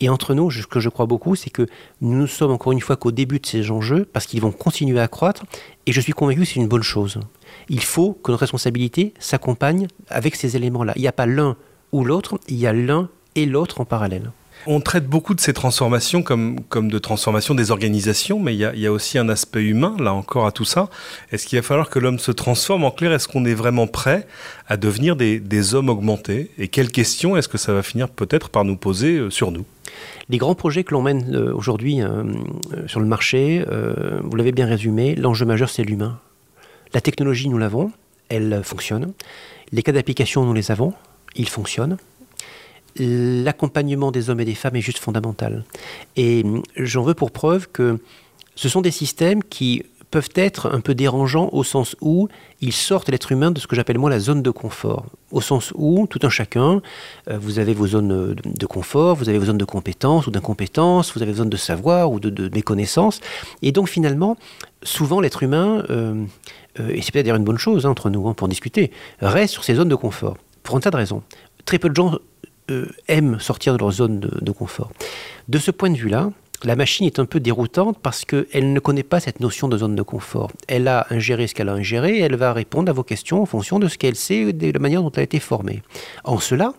Et 0.00 0.08
entre 0.08 0.34
nous, 0.34 0.50
ce 0.50 0.66
que 0.66 0.80
je 0.80 0.88
crois 0.88 1.06
beaucoup, 1.06 1.34
c'est 1.36 1.50
que 1.50 1.66
nous 2.00 2.22
ne 2.22 2.26
sommes 2.26 2.50
encore 2.50 2.72
une 2.72 2.80
fois 2.80 2.96
qu'au 2.96 3.12
début 3.12 3.40
de 3.40 3.46
ces 3.46 3.70
enjeux 3.70 4.04
parce 4.04 4.26
qu'ils 4.26 4.40
vont 4.40 4.52
continuer 4.52 5.00
à 5.00 5.08
croître 5.08 5.44
et 5.86 5.92
je 5.92 6.00
suis 6.00 6.12
convaincu 6.12 6.40
que 6.40 6.46
c'est 6.46 6.60
une 6.60 6.68
bonne 6.68 6.82
chose. 6.82 7.20
Il 7.68 7.82
faut 7.82 8.12
que 8.12 8.30
notre 8.30 8.40
responsabilité 8.40 9.14
s'accompagne 9.18 9.86
avec 10.08 10.36
ces 10.36 10.56
éléments-là. 10.56 10.92
Il 10.96 11.02
n'y 11.02 11.08
a 11.08 11.12
pas 11.12 11.26
l'un 11.26 11.56
ou 11.92 12.04
l'autre, 12.04 12.38
il 12.48 12.56
y 12.56 12.66
a 12.66 12.72
l'un 12.72 13.08
et 13.34 13.46
l'autre 13.46 13.80
en 13.80 13.84
parallèle. 13.84 14.30
On 14.66 14.80
traite 14.80 15.06
beaucoup 15.06 15.34
de 15.34 15.40
ces 15.40 15.52
transformations 15.52 16.22
comme, 16.22 16.60
comme 16.70 16.90
de 16.90 16.98
transformation 16.98 17.54
des 17.54 17.70
organisations, 17.70 18.40
mais 18.40 18.54
il 18.54 18.58
y, 18.58 18.64
a, 18.64 18.74
y 18.74 18.86
a 18.86 18.92
aussi 18.92 19.18
un 19.18 19.28
aspect 19.28 19.62
humain, 19.62 19.94
là 19.98 20.14
encore, 20.14 20.46
à 20.46 20.52
tout 20.52 20.64
ça. 20.64 20.88
Est-ce 21.32 21.46
qu'il 21.46 21.58
va 21.58 21.62
falloir 21.62 21.90
que 21.90 21.98
l'homme 21.98 22.18
se 22.18 22.32
transforme 22.32 22.84
En 22.84 22.90
clair, 22.90 23.12
est-ce 23.12 23.28
qu'on 23.28 23.44
est 23.44 23.54
vraiment 23.54 23.86
prêt 23.86 24.26
à 24.66 24.78
devenir 24.78 25.16
des, 25.16 25.38
des 25.38 25.74
hommes 25.74 25.90
augmentés? 25.90 26.50
Et 26.56 26.68
quelles 26.68 26.90
questions 26.90 27.36
est-ce 27.36 27.48
que 27.48 27.58
ça 27.58 27.74
va 27.74 27.82
finir 27.82 28.08
peut-être 28.08 28.48
par 28.48 28.64
nous 28.64 28.76
poser 28.76 29.18
euh, 29.18 29.30
sur 29.30 29.50
nous? 29.50 29.66
Les 30.30 30.38
grands 30.38 30.54
projets 30.54 30.82
que 30.82 30.94
l'on 30.94 31.02
mène 31.02 31.34
euh, 31.34 31.52
aujourd'hui 31.52 32.00
euh, 32.00 32.24
sur 32.86 33.00
le 33.00 33.06
marché, 33.06 33.64
vous 34.22 34.36
l'avez 34.36 34.52
bien 34.52 34.66
résumé, 34.66 35.14
l'enjeu 35.14 35.44
majeur 35.44 35.68
c'est 35.68 35.84
l'humain. 35.84 36.18
La 36.94 37.00
technologie, 37.00 37.48
nous 37.48 37.58
l'avons, 37.58 37.92
elle 38.30 38.62
fonctionne. 38.64 39.12
Les 39.72 39.82
cas 39.82 39.92
d'application, 39.92 40.44
nous 40.44 40.54
les 40.54 40.70
avons, 40.70 40.94
ils 41.36 41.48
fonctionnent 41.48 41.98
l'accompagnement 42.96 44.10
des 44.10 44.30
hommes 44.30 44.40
et 44.40 44.44
des 44.44 44.54
femmes 44.54 44.76
est 44.76 44.80
juste 44.80 44.98
fondamental. 44.98 45.64
Et 46.16 46.44
j'en 46.76 47.02
veux 47.02 47.14
pour 47.14 47.30
preuve 47.30 47.68
que 47.68 47.98
ce 48.54 48.68
sont 48.68 48.80
des 48.80 48.90
systèmes 48.92 49.42
qui 49.42 49.82
peuvent 50.14 50.30
être 50.36 50.72
un 50.72 50.78
peu 50.78 50.94
dérangeants 50.94 51.48
au 51.50 51.64
sens 51.64 51.96
où 52.00 52.28
ils 52.60 52.72
sortent 52.72 53.08
l'être 53.08 53.32
humain 53.32 53.50
de 53.50 53.58
ce 53.58 53.66
que 53.66 53.74
j'appelle 53.74 53.98
moi 53.98 54.10
la 54.10 54.20
zone 54.20 54.42
de 54.42 54.50
confort. 54.52 55.06
Au 55.32 55.40
sens 55.40 55.72
où, 55.74 56.06
tout 56.08 56.20
un 56.22 56.28
chacun, 56.28 56.82
euh, 57.28 57.36
vous 57.36 57.58
avez 57.58 57.74
vos 57.74 57.88
zones 57.88 58.32
de 58.34 58.66
confort, 58.66 59.16
vous 59.16 59.28
avez 59.28 59.38
vos 59.38 59.46
zones 59.46 59.58
de 59.58 59.64
compétence 59.64 60.28
ou 60.28 60.30
d'incompétence, 60.30 61.12
vous 61.16 61.22
avez 61.22 61.32
vos 61.32 61.38
zones 61.38 61.50
de 61.50 61.56
savoir 61.56 62.12
ou 62.12 62.20
de, 62.20 62.48
méconnaissance. 62.54 63.20
Et 63.62 63.72
donc 63.72 63.88
finalement, 63.88 64.36
souvent 64.84 65.20
l'être 65.20 65.42
humain, 65.42 65.84
euh, 65.90 66.24
euh, 66.78 66.90
et 66.90 67.02
c'est 67.02 67.10
peut-être 67.10 67.24
d'ailleurs 67.24 67.38
une 67.38 67.44
bonne 67.44 67.58
chose 67.58 67.84
hein, 67.84 67.90
entre 67.90 68.08
nous 68.08 68.28
hein, 68.28 68.34
pour 68.34 68.46
discuter, 68.46 68.92
reste 69.18 69.52
sur 69.52 69.64
ces 69.64 69.74
zones 69.74 69.88
de 69.88 69.96
confort. 69.96 70.36
Pour 70.62 70.76
un 70.76 70.80
tas 70.80 70.92
de 70.92 70.96
raisons. 70.96 71.24
Très 71.64 71.80
peu 71.80 71.88
de 71.88 71.96
gens 71.96 72.20
euh, 72.70 72.86
aiment 73.08 73.40
sortir 73.40 73.74
de 73.74 73.78
leur 73.78 73.90
zone 73.90 74.20
de, 74.20 74.50
confort. 74.52 74.90
De 75.48 75.58
ce 75.58 75.70
point 75.70 75.90
de 75.90 75.96
vue-là, 75.96 76.30
la 76.62 76.76
machine 76.76 77.06
est 77.06 77.18
un 77.18 77.26
peu 77.26 77.40
déroutante 77.40 77.98
parce 78.00 78.24
qu'elle 78.24 78.72
ne 78.72 78.80
connaît 78.80 79.02
pas 79.02 79.20
cette 79.20 79.40
notion 79.40 79.68
de 79.68 79.76
zone 79.76 79.94
de 79.94 80.02
confort. 80.02 80.50
Elle 80.66 80.88
a 80.88 81.06
ingéré 81.10 81.46
ce 81.46 81.54
qu'elle 81.54 81.68
a 81.68 81.74
ingéré 81.74 82.18
et 82.18 82.20
elle 82.20 82.36
va 82.36 82.52
répondre 82.52 82.88
à 82.88 82.92
vos 82.92 83.02
questions 83.02 83.42
en 83.42 83.46
fonction 83.46 83.78
de 83.78 83.88
ce 83.88 83.98
qu'elle 83.98 84.16
sait 84.16 84.52
de 84.52 84.70
la 84.70 84.78
manière 84.78 85.02
dont 85.02 85.10
elle 85.12 85.20
a 85.20 85.24
été 85.24 85.40
formée. 85.40 85.82
En 86.24 86.38
cela, 86.38 86.72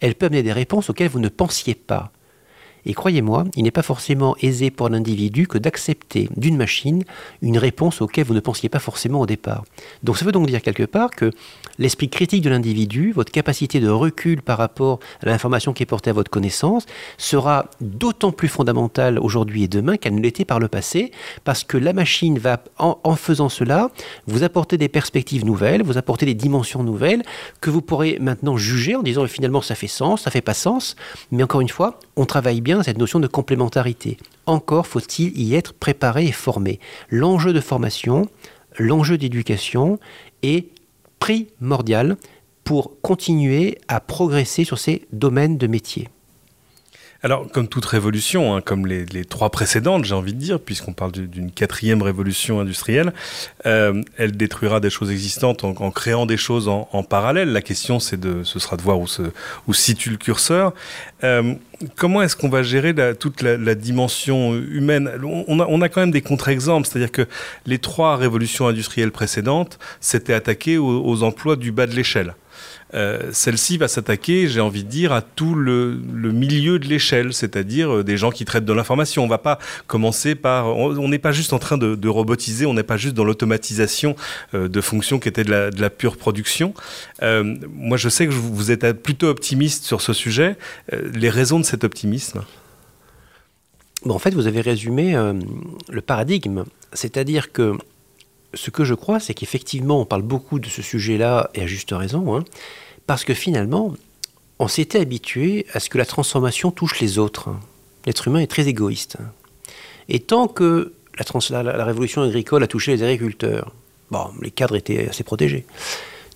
elle 0.00 0.14
peut 0.14 0.26
amener 0.26 0.42
des 0.42 0.52
réponses 0.52 0.90
auxquelles 0.90 1.10
vous 1.10 1.20
ne 1.20 1.28
pensiez 1.28 1.74
pas. 1.74 2.10
Et 2.86 2.94
croyez-moi, 2.94 3.44
il 3.56 3.64
n'est 3.64 3.70
pas 3.70 3.82
forcément 3.82 4.36
aisé 4.40 4.70
pour 4.70 4.88
l'individu 4.88 5.46
que 5.46 5.58
d'accepter 5.58 6.28
d'une 6.36 6.56
machine 6.56 7.04
une 7.42 7.58
réponse 7.58 8.00
auquel 8.00 8.24
vous 8.24 8.34
ne 8.34 8.40
pensiez 8.40 8.68
pas 8.68 8.78
forcément 8.78 9.20
au 9.20 9.26
départ. 9.26 9.64
Donc 10.02 10.18
ça 10.18 10.24
veut 10.24 10.32
donc 10.32 10.46
dire 10.46 10.62
quelque 10.62 10.84
part 10.84 11.10
que 11.10 11.30
l'esprit 11.78 12.08
critique 12.08 12.42
de 12.42 12.50
l'individu, 12.50 13.12
votre 13.12 13.32
capacité 13.32 13.80
de 13.80 13.88
recul 13.88 14.42
par 14.42 14.58
rapport 14.58 15.00
à 15.22 15.26
l'information 15.26 15.72
qui 15.72 15.82
est 15.82 15.86
portée 15.86 16.10
à 16.10 16.12
votre 16.12 16.30
connaissance, 16.30 16.86
sera 17.18 17.66
d'autant 17.80 18.32
plus 18.32 18.48
fondamentale 18.48 19.18
aujourd'hui 19.18 19.64
et 19.64 19.68
demain 19.68 19.96
qu'elle 19.96 20.14
ne 20.14 20.20
l'était 20.20 20.44
par 20.44 20.58
le 20.58 20.68
passé, 20.68 21.12
parce 21.44 21.64
que 21.64 21.76
la 21.76 21.92
machine 21.92 22.38
va, 22.38 22.62
en, 22.78 22.98
en 23.02 23.16
faisant 23.16 23.48
cela, 23.48 23.90
vous 24.26 24.42
apporter 24.42 24.78
des 24.78 24.88
perspectives 24.88 25.44
nouvelles, 25.44 25.82
vous 25.82 25.98
apporter 25.98 26.26
des 26.26 26.34
dimensions 26.34 26.82
nouvelles, 26.82 27.22
que 27.60 27.70
vous 27.70 27.82
pourrez 27.82 28.18
maintenant 28.20 28.56
juger 28.56 28.96
en 28.96 29.02
disant 29.02 29.26
finalement 29.26 29.62
ça 29.62 29.74
fait 29.74 29.86
sens, 29.86 30.22
ça 30.22 30.30
fait 30.30 30.40
pas 30.40 30.54
sens, 30.54 30.96
mais 31.30 31.42
encore 31.42 31.60
une 31.60 31.68
fois, 31.68 31.98
on 32.16 32.26
travaille 32.26 32.60
bien 32.60 32.69
cette 32.82 32.98
notion 32.98 33.20
de 33.20 33.26
complémentarité. 33.26 34.16
Encore 34.46 34.86
faut-il 34.86 35.40
y 35.40 35.54
être 35.54 35.72
préparé 35.72 36.26
et 36.26 36.32
formé. 36.32 36.80
L'enjeu 37.10 37.52
de 37.52 37.60
formation, 37.60 38.28
l'enjeu 38.78 39.18
d'éducation 39.18 39.98
est 40.42 40.68
primordial 41.18 42.16
pour 42.64 43.00
continuer 43.02 43.78
à 43.88 44.00
progresser 44.00 44.64
sur 44.64 44.78
ces 44.78 45.06
domaines 45.12 45.58
de 45.58 45.66
métier. 45.66 46.08
Alors, 47.22 47.46
comme 47.52 47.68
toute 47.68 47.84
révolution, 47.84 48.56
hein, 48.56 48.62
comme 48.62 48.86
les, 48.86 49.24
trois 49.26 49.50
précédentes, 49.50 50.06
j'ai 50.06 50.14
envie 50.14 50.32
de 50.32 50.38
dire, 50.38 50.58
puisqu'on 50.58 50.94
parle 50.94 51.12
d'une 51.12 51.50
quatrième 51.50 52.00
révolution 52.00 52.60
industrielle, 52.60 53.12
euh, 53.66 54.02
elle 54.16 54.32
détruira 54.32 54.80
des 54.80 54.88
choses 54.88 55.10
existantes 55.10 55.62
en, 55.62 55.90
créant 55.90 56.24
des 56.24 56.38
choses 56.38 56.66
en, 56.68 57.02
parallèle. 57.02 57.52
La 57.52 57.60
question, 57.60 58.00
c'est 58.00 58.18
de, 58.18 58.42
ce 58.42 58.58
sera 58.58 58.78
de 58.78 58.82
voir 58.82 58.98
où 58.98 59.06
se, 59.06 59.22
situe 59.72 60.10
le 60.10 60.16
curseur. 60.16 60.72
Euh, 61.22 61.54
comment 61.94 62.22
est-ce 62.22 62.36
qu'on 62.36 62.48
va 62.48 62.62
gérer 62.62 62.94
toute 63.14 63.42
la, 63.42 63.74
dimension 63.74 64.54
humaine? 64.54 65.10
On 65.22 65.60
a, 65.60 65.66
on 65.68 65.82
a, 65.82 65.90
quand 65.90 66.00
même 66.00 66.12
des 66.12 66.22
contre-exemples, 66.22 66.88
c'est-à-dire 66.88 67.12
que 67.12 67.26
les 67.66 67.78
trois 67.78 68.16
révolutions 68.16 68.66
industrielles 68.66 69.12
précédentes 69.12 69.78
s'étaient 70.00 70.32
attaquées 70.32 70.78
aux 70.78 71.22
emplois 71.22 71.56
du 71.56 71.70
bas 71.70 71.86
de 71.86 71.94
l'échelle. 71.94 72.34
Euh, 72.94 73.30
celle-ci 73.32 73.78
va 73.78 73.88
s'attaquer, 73.88 74.48
j'ai 74.48 74.60
envie 74.60 74.84
de 74.84 74.88
dire, 74.88 75.12
à 75.12 75.22
tout 75.22 75.54
le, 75.54 76.00
milieu 76.32 76.78
de 76.78 76.86
l'échelle, 76.86 77.32
c'est-à-dire 77.32 77.96
euh, 77.96 78.04
des 78.04 78.16
gens 78.16 78.30
qui 78.30 78.44
traitent 78.44 78.64
de 78.64 78.72
l'information. 78.72 79.24
On 79.24 79.28
va 79.28 79.38
pas 79.38 79.58
commencer 79.86 80.34
par, 80.34 80.76
on 80.76 81.08
n'est 81.08 81.18
pas 81.18 81.32
juste 81.32 81.52
en 81.52 81.58
train 81.58 81.78
de, 81.78 82.08
robotiser, 82.08 82.66
on 82.66 82.74
n'est 82.74 82.82
pas 82.82 82.96
juste 82.96 83.14
dans 83.14 83.24
l'automatisation 83.24 84.16
euh, 84.54 84.68
de 84.68 84.80
fonctions 84.80 85.18
qui 85.18 85.28
étaient 85.28 85.44
de 85.44 85.80
la, 85.80 85.90
pure 85.90 86.16
production. 86.16 86.74
moi, 87.20 87.96
je 87.96 88.08
sais 88.08 88.26
que 88.26 88.32
vous 88.32 88.70
êtes 88.70 89.02
plutôt 89.02 89.26
optimiste 89.26 89.84
sur 89.84 90.00
ce 90.00 90.12
sujet. 90.12 90.56
les 90.92 91.28
raisons 91.28 91.58
de 91.58 91.64
cet 91.64 91.84
optimisme? 91.84 92.42
En 94.08 94.18
fait, 94.18 94.32
vous 94.32 94.46
avez 94.46 94.60
résumé 94.60 95.14
le 95.88 96.00
paradigme, 96.00 96.64
c'est-à-dire 96.92 97.52
que 97.52 97.76
ce 98.54 98.70
que 98.70 98.84
je 98.84 98.94
crois, 98.94 99.20
c'est 99.20 99.34
qu'effectivement, 99.34 100.00
on 100.00 100.04
parle 100.04 100.22
beaucoup 100.22 100.58
de 100.58 100.68
ce 100.68 100.82
sujet-là, 100.82 101.50
et 101.54 101.62
à 101.62 101.66
juste 101.66 101.92
raison, 101.92 102.36
hein, 102.36 102.44
parce 103.06 103.24
que 103.24 103.34
finalement, 103.34 103.94
on 104.58 104.68
s'était 104.68 105.00
habitué 105.00 105.66
à 105.72 105.80
ce 105.80 105.88
que 105.88 105.98
la 105.98 106.04
transformation 106.04 106.70
touche 106.70 107.00
les 107.00 107.18
autres. 107.18 107.50
L'être 108.06 108.28
humain 108.28 108.40
est 108.40 108.46
très 108.46 108.68
égoïste. 108.68 109.16
Et 110.08 110.20
tant 110.20 110.48
que 110.48 110.92
la, 111.16 111.84
révolution 111.84 112.22
agricole 112.22 112.62
a 112.62 112.66
touché 112.66 112.92
les 112.92 113.02
agriculteurs, 113.02 113.72
bon, 114.10 114.30
les 114.42 114.50
cadres 114.50 114.76
étaient 114.76 115.08
assez 115.08 115.24
protégés. 115.24 115.64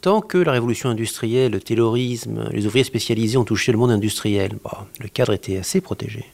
Tant 0.00 0.20
que 0.20 0.38
la 0.38 0.52
révolution 0.52 0.90
industrielle, 0.90 1.52
le 1.52 1.60
taylorisme, 1.60 2.48
les 2.50 2.66
ouvriers 2.66 2.84
spécialisés 2.84 3.36
ont 3.36 3.44
touché 3.44 3.72
le 3.72 3.78
monde 3.78 3.90
industriel, 3.90 4.52
bon, 4.62 4.76
le 5.00 5.08
cadre 5.08 5.32
était 5.32 5.56
assez 5.58 5.80
protégé. 5.80 6.26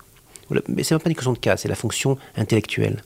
Mais 0.69 0.83
ce 0.83 0.95
n'est 0.95 1.01
pas 1.01 1.09
une 1.09 1.14
question 1.14 1.33
de 1.33 1.38
cas, 1.38 1.57
c'est 1.57 1.69
la 1.69 1.77
fonction 1.77 2.19
intellectuelle. 2.37 3.03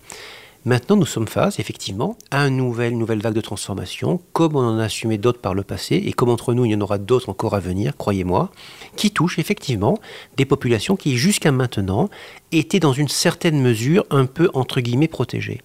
Maintenant, 0.66 0.96
nous 0.96 1.04
sommes 1.04 1.28
face, 1.28 1.58
effectivement, 1.58 2.16
à 2.30 2.46
une 2.46 2.56
nouvelle, 2.56 2.96
nouvelle 2.96 3.20
vague 3.20 3.34
de 3.34 3.42
transformation, 3.42 4.22
comme 4.32 4.56
on 4.56 4.60
en 4.60 4.78
a 4.78 4.84
assumé 4.84 5.18
d'autres 5.18 5.40
par 5.40 5.52
le 5.52 5.62
passé, 5.62 5.96
et 5.96 6.12
comme 6.14 6.30
entre 6.30 6.54
nous, 6.54 6.64
il 6.64 6.72
y 6.72 6.74
en 6.74 6.80
aura 6.80 6.96
d'autres 6.96 7.28
encore 7.28 7.54
à 7.54 7.60
venir, 7.60 7.98
croyez-moi, 7.98 8.50
qui 8.96 9.10
touchent 9.10 9.38
effectivement 9.38 9.98
des 10.38 10.46
populations 10.46 10.96
qui, 10.96 11.18
jusqu'à 11.18 11.52
maintenant, 11.52 12.08
étaient 12.50 12.80
dans 12.80 12.94
une 12.94 13.08
certaine 13.08 13.60
mesure 13.60 14.06
un 14.08 14.24
peu, 14.24 14.48
entre 14.54 14.80
guillemets, 14.80 15.06
protégées. 15.06 15.60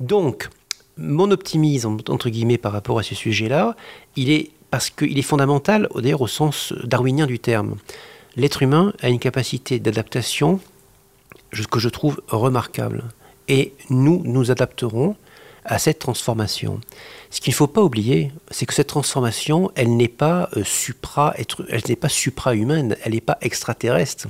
Donc, 0.00 0.50
mon 0.98 1.30
optimisme, 1.30 1.96
entre 2.06 2.28
guillemets, 2.28 2.58
par 2.58 2.72
rapport 2.72 2.98
à 2.98 3.02
ce 3.02 3.14
sujet-là, 3.14 3.74
il 4.16 4.30
est 4.30 4.50
parce 4.70 4.90
qu'il 4.90 5.18
est 5.18 5.22
fondamental, 5.22 5.88
d'ailleurs, 5.94 6.20
au 6.20 6.26
sens 6.26 6.74
darwinien 6.84 7.26
du 7.26 7.38
terme. 7.38 7.76
L'être 8.36 8.62
humain 8.62 8.92
a 9.00 9.08
une 9.08 9.18
capacité 9.18 9.78
d'adaptation 9.78 10.60
que 11.70 11.78
je 11.78 11.88
trouve 11.88 12.20
remarquable 12.28 13.04
et 13.48 13.72
nous 13.90 14.22
nous 14.24 14.50
adapterons 14.50 15.16
à 15.64 15.78
cette 15.78 15.98
transformation. 15.98 16.80
Ce 17.30 17.40
qu'il 17.40 17.52
ne 17.52 17.56
faut 17.56 17.66
pas 17.66 17.82
oublier, 17.82 18.30
c'est 18.50 18.66
que 18.66 18.74
cette 18.74 18.86
transformation, 18.86 19.70
elle 19.74 19.96
n'est 19.96 20.08
pas 20.08 20.48
euh, 20.56 20.62
elle 21.68 21.82
n'est 21.88 21.96
pas 21.96 22.08
supra-humaine, 22.08 22.96
elle 23.04 23.12
n'est 23.12 23.20
pas 23.20 23.38
extraterrestre. 23.40 24.28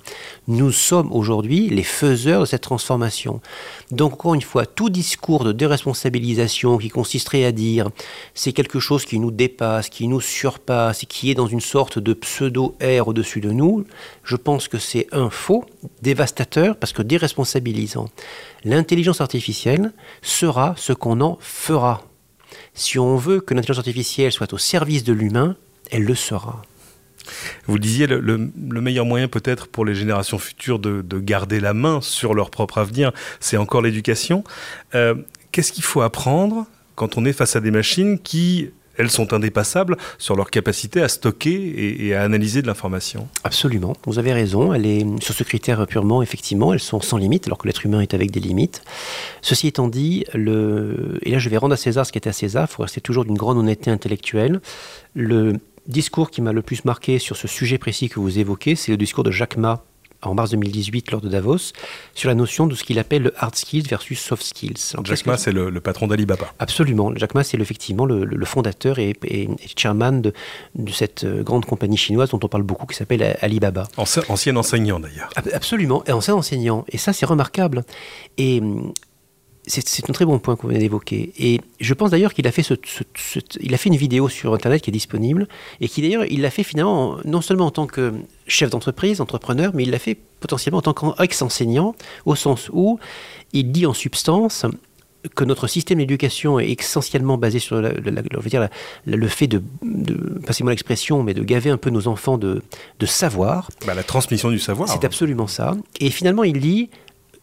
Nous 0.48 0.72
sommes 0.72 1.12
aujourd'hui 1.12 1.68
les 1.68 1.82
faiseurs 1.82 2.40
de 2.40 2.46
cette 2.46 2.62
transformation. 2.62 3.40
Donc 3.90 4.14
encore 4.14 4.35
une 4.35 4.42
fois, 4.42 4.66
tout 4.66 4.90
discours 4.90 5.44
de 5.44 5.52
déresponsabilisation 5.52 6.78
qui 6.78 6.88
consisterait 6.88 7.44
à 7.44 7.52
dire 7.52 7.90
c'est 8.35 8.52
quelque 8.52 8.80
chose 8.80 9.04
qui 9.04 9.18
nous 9.18 9.30
dépasse, 9.30 9.88
qui 9.88 10.09
nous 10.09 10.20
surpasse, 10.20 11.04
qui 11.09 11.30
est 11.30 11.35
dans 11.35 11.46
une 11.46 11.61
sorte 11.61 11.98
de 11.98 12.14
pseudo-air 12.14 13.09
au-dessus 13.09 13.40
de 13.40 13.50
nous, 13.50 13.85
je 14.24 14.37
pense 14.37 14.68
que 14.68 14.78
c'est 14.78 15.06
un 15.12 15.30
faux, 15.30 15.64
dévastateur, 16.02 16.76
parce 16.76 16.92
que 16.92 17.02
déresponsabilisant. 17.02 18.09
L'intelligence 18.64 19.20
artificielle 19.20 19.92
sera 20.22 20.74
ce 20.76 20.92
qu'on 20.92 21.20
en 21.20 21.38
fera. 21.40 22.02
Si 22.76 22.98
on 22.98 23.16
veut 23.16 23.40
que 23.40 23.54
l'intelligence 23.54 23.78
artificielle 23.78 24.30
soit 24.30 24.52
au 24.52 24.58
service 24.58 25.02
de 25.02 25.14
l'humain, 25.14 25.56
elle 25.90 26.04
le 26.04 26.14
sera. 26.14 26.62
Vous 27.66 27.78
disiez, 27.78 28.06
le, 28.06 28.50
meilleur 28.80 29.06
moyen 29.06 29.28
peut-être 29.28 29.66
pour 29.66 29.84
les 29.84 29.94
générations 29.94 30.38
futures 30.38 30.78
de, 30.78 31.18
garder 31.18 31.58
la 31.58 31.74
main 31.74 32.00
sur 32.02 32.34
leur 32.34 32.50
propre 32.50 32.78
avenir, 32.78 33.12
c'est 33.40 33.56
encore 33.56 33.80
l'éducation. 33.80 34.44
Euh, 34.94 35.14
qu'est-ce 35.52 35.72
qu'il 35.72 35.84
faut 35.84 36.02
apprendre 36.02 36.66
quand 36.94 37.16
on 37.16 37.24
est 37.24 37.32
face 37.32 37.56
à 37.56 37.60
des 37.60 37.70
machines 37.70 38.18
qui 38.18 38.70
elles 38.98 39.11
sont 39.11 39.32
indépassables 39.32 39.96
sur 40.18 40.37
leur 40.37 40.50
capacité 40.50 41.02
à 41.02 41.09
stocker 41.09 42.06
et, 42.06 42.14
à 42.14 42.22
analyser 42.22 42.62
de 42.62 42.66
l'information. 42.66 43.28
Absolument, 43.44 43.94
vous 44.06 44.18
avez 44.18 44.32
raison. 44.32 44.72
Elle 44.72 44.87
est, 44.87 45.04
sur 45.22 45.35
ce 45.35 45.44
critère 45.44 45.87
purement, 45.87 46.22
effectivement, 46.22 46.72
elles 46.72 46.80
sont 46.80 47.00
sans 47.00 47.16
limite, 47.16 47.46
alors 47.46 47.59
que 47.59 47.66
l'être 47.66 47.85
humain 47.85 48.00
est 48.00 48.14
avec 48.14 48.30
des 48.30 48.40
limites. 48.40 48.82
Ceci 49.42 49.68
étant 49.68 49.88
dit, 49.88 50.24
et 50.35 51.30
là 51.30 51.38
je 51.38 51.48
vais 51.48 51.56
rendre 51.56 51.74
à 51.74 51.76
César 51.76 52.06
ce 52.06 52.12
qui 52.12 52.18
était 52.18 52.30
à 52.30 52.32
César, 52.32 52.66
il 52.70 52.74
faut 52.74 52.82
rester 52.82 53.00
toujours 53.00 53.24
d'une 53.24 53.37
grande 53.37 53.59
honnêteté 53.59 53.90
intellectuelle. 53.90 54.61
Le 55.14 55.54
discours 55.87 56.30
qui 56.30 56.42
m'a 56.42 56.52
le 56.52 56.62
plus 56.62 56.85
marqué 56.85 57.18
sur 57.18 57.37
ce 57.37 57.48
sujet 57.48 57.78
précis 57.78 58.09
que 58.09 58.20
vous 58.20 58.38
évoquez, 58.38 58.74
c'est 58.76 58.90
le 58.90 58.96
discours 58.96 59.24
de 59.24 59.30
Jacques 59.30 59.56
Ma 59.56 59.85
en 60.22 60.35
mars 60.35 60.50
2018 60.50 61.11
lors 61.11 61.20
de 61.20 61.29
Davos 61.29 61.72
sur 62.14 62.29
la 62.29 62.35
notion 62.35 62.66
de 62.66 62.74
ce 62.74 62.85
qu'il 62.85 62.98
appelle 62.98 63.22
le 63.22 63.35
hard 63.37 63.55
skills 63.55 63.87
versus 63.88 64.20
soft 64.20 64.42
skills. 64.42 64.94
Jack 65.05 65.26
Ma, 65.26 65.37
c'est 65.37 65.52
le, 65.52 65.81
patron 65.81 66.07
d'Alibaba. 66.07 66.52
Absolument. 66.59 67.14
Jack 67.16 67.35
Ma, 67.35 67.44
c'est 67.44 67.59
effectivement 67.59 68.07
le, 68.07 68.44
fondateur 68.44 68.98
et, 68.98 69.14
chairman 69.76 70.22
de, 70.22 70.33
cette 70.92 71.24
euh, 71.24 71.42
grande 71.42 71.64
compagnie 71.64 71.96
chinoise 71.96 72.31
dont 72.31 72.40
on 72.42 72.48
parle 72.48 72.62
beaucoup 72.62 72.87
qui 72.87 72.96
s'appelle 72.96 73.37
Alibaba. 73.40 73.88
Ancien, 73.96 74.57
enseignant 74.57 75.00
d'ailleurs. 75.00 75.31
Absolument, 75.52 76.02
ancien 76.09 76.35
enseignant. 76.35 76.85
Et 76.88 76.98
ça, 76.98 77.12
c'est 77.12 77.26
remarquable. 77.26 77.85
Et 78.38 78.62
c'est 79.66 80.09
un 80.09 80.12
très 80.12 80.24
bon 80.24 80.38
point 80.38 80.57
qu'on 80.57 80.68
vient 80.68 80.79
d'évoquer. 80.79 81.33
Et 81.38 81.61
je 81.81 81.94
pense 81.94 82.11
d'ailleurs 82.11 82.33
qu'il 82.35 82.46
a 82.46 82.52
fait 82.52 82.62
il 83.61 83.74
a 83.74 83.76
fait 83.76 83.88
une 83.88 83.96
vidéo 83.96 84.29
sur 84.29 84.55
Internet 84.55 84.83
qui 84.83 84.90
est 84.90 84.92
disponible 84.92 85.48
et 85.81 85.88
qui 85.88 86.02
d'ailleurs 86.02 86.24
il 86.31 86.40
l'a 86.42 86.50
fait 86.50 86.62
finalement 86.62 87.18
non 87.24 87.40
seulement 87.40 87.66
en 87.66 87.70
tant 87.70 87.87
que 87.87 88.14
chef 88.46 88.70
d'entreprise, 88.70 89.20
entrepreneur, 89.20 89.72
mais 89.74 89.83
il 89.83 89.90
l'a 89.90 89.98
fait 89.98 90.16
potentiellement 90.40 90.79
en 90.79 90.83
tant 90.83 90.94
qu'ex-enseignant 90.94 91.94
au 92.26 92.37
sens 92.37 92.70
où 92.72 92.98
il 93.52 93.72
dit 93.72 93.87
en 93.87 93.94
substance 93.94 94.66
que 95.35 95.44
notre 95.44 95.66
système 95.66 95.98
d'éducation 95.98 96.61
est 96.61 96.81
essentiellement 96.81 97.38
basé 97.38 97.59
sur 97.59 97.83
dire 98.46 98.68
le 99.07 99.29
fait 99.29 99.46
de, 99.46 99.62
passez-moi 100.46 100.72
l'expression, 100.72 101.22
mais 101.22 101.35
de 101.35 101.42
gaver 101.42 101.70
un 101.70 101.76
peu 101.76 101.90
nos 101.90 102.07
enfants 102.09 102.38
de, 102.38 102.62
savoir. 103.05 103.70
Bah, 103.87 103.94
la 103.94 104.02
transmission 104.02 104.50
du 104.50 104.59
savoir. 104.59 104.88
C'est 104.88 105.05
absolument 105.05 105.46
ça. 105.46 105.76
Et 106.00 106.11
finalement, 106.11 106.44
il 106.44 106.61
dit, 106.61 106.90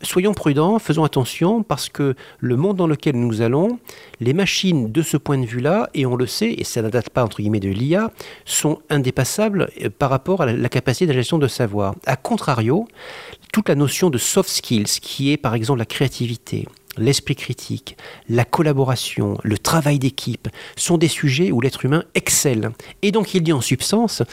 soyons 0.01 0.33
prudents, 0.33 0.79
faisons 0.79 1.03
attention, 1.03 1.63
parce 1.63 1.89
que 1.89 2.15
le 2.39 2.55
monde 2.55 2.77
dans 2.77 2.87
lequel 2.87 3.15
nous 3.15 3.41
allons, 3.41 3.79
les 4.19 4.33
machines 4.33 4.91
de 4.91 5.01
ce 5.01 5.17
point 5.17 5.37
de 5.37 5.45
vue-là, 5.45 5.89
et 5.93 6.05
on 6.05 6.15
le 6.15 6.27
sait, 6.27 6.53
et 6.53 6.63
ça 6.63 6.81
ne 6.81 6.89
date 6.89 7.09
pas 7.09 7.23
entre 7.23 7.37
guillemets 7.37 7.59
de 7.59 7.69
l'IA, 7.69 8.11
sont 8.45 8.79
indépassables 8.89 9.69
euh, 9.81 9.89
par 9.89 10.09
rapport 10.09 10.41
à 10.41 10.45
la 10.45 10.69
capacité 10.69 11.07
de 11.07 11.13
gestion 11.13 11.37
de 11.37 11.47
savoir. 11.47 11.95
A 12.05 12.15
contrario, 12.15 12.87
toute 13.51 13.69
la 13.69 13.75
notion 13.75 14.09
de 14.09 14.17
soft 14.17 14.49
skills, 14.49 14.99
qui 15.01 15.31
est 15.31 15.37
par 15.37 15.55
exemple 15.55 15.79
la 15.79 15.85
créativité, 15.85 16.67
l'esprit 16.97 17.35
critique, 17.35 17.97
la 18.29 18.45
collaboration, 18.45 19.37
le 19.43 19.57
travail 19.57 19.99
d'équipe, 19.99 20.47
sont 20.75 20.97
des 20.97 21.07
sujets 21.07 21.51
où 21.51 21.61
l'être 21.61 21.85
humain 21.85 22.03
excelle. 22.15 22.71
Et 23.01 23.11
donc 23.11 23.33
il 23.33 23.43
dit 23.43 23.53
en 23.53 23.61
substance, 23.61 24.23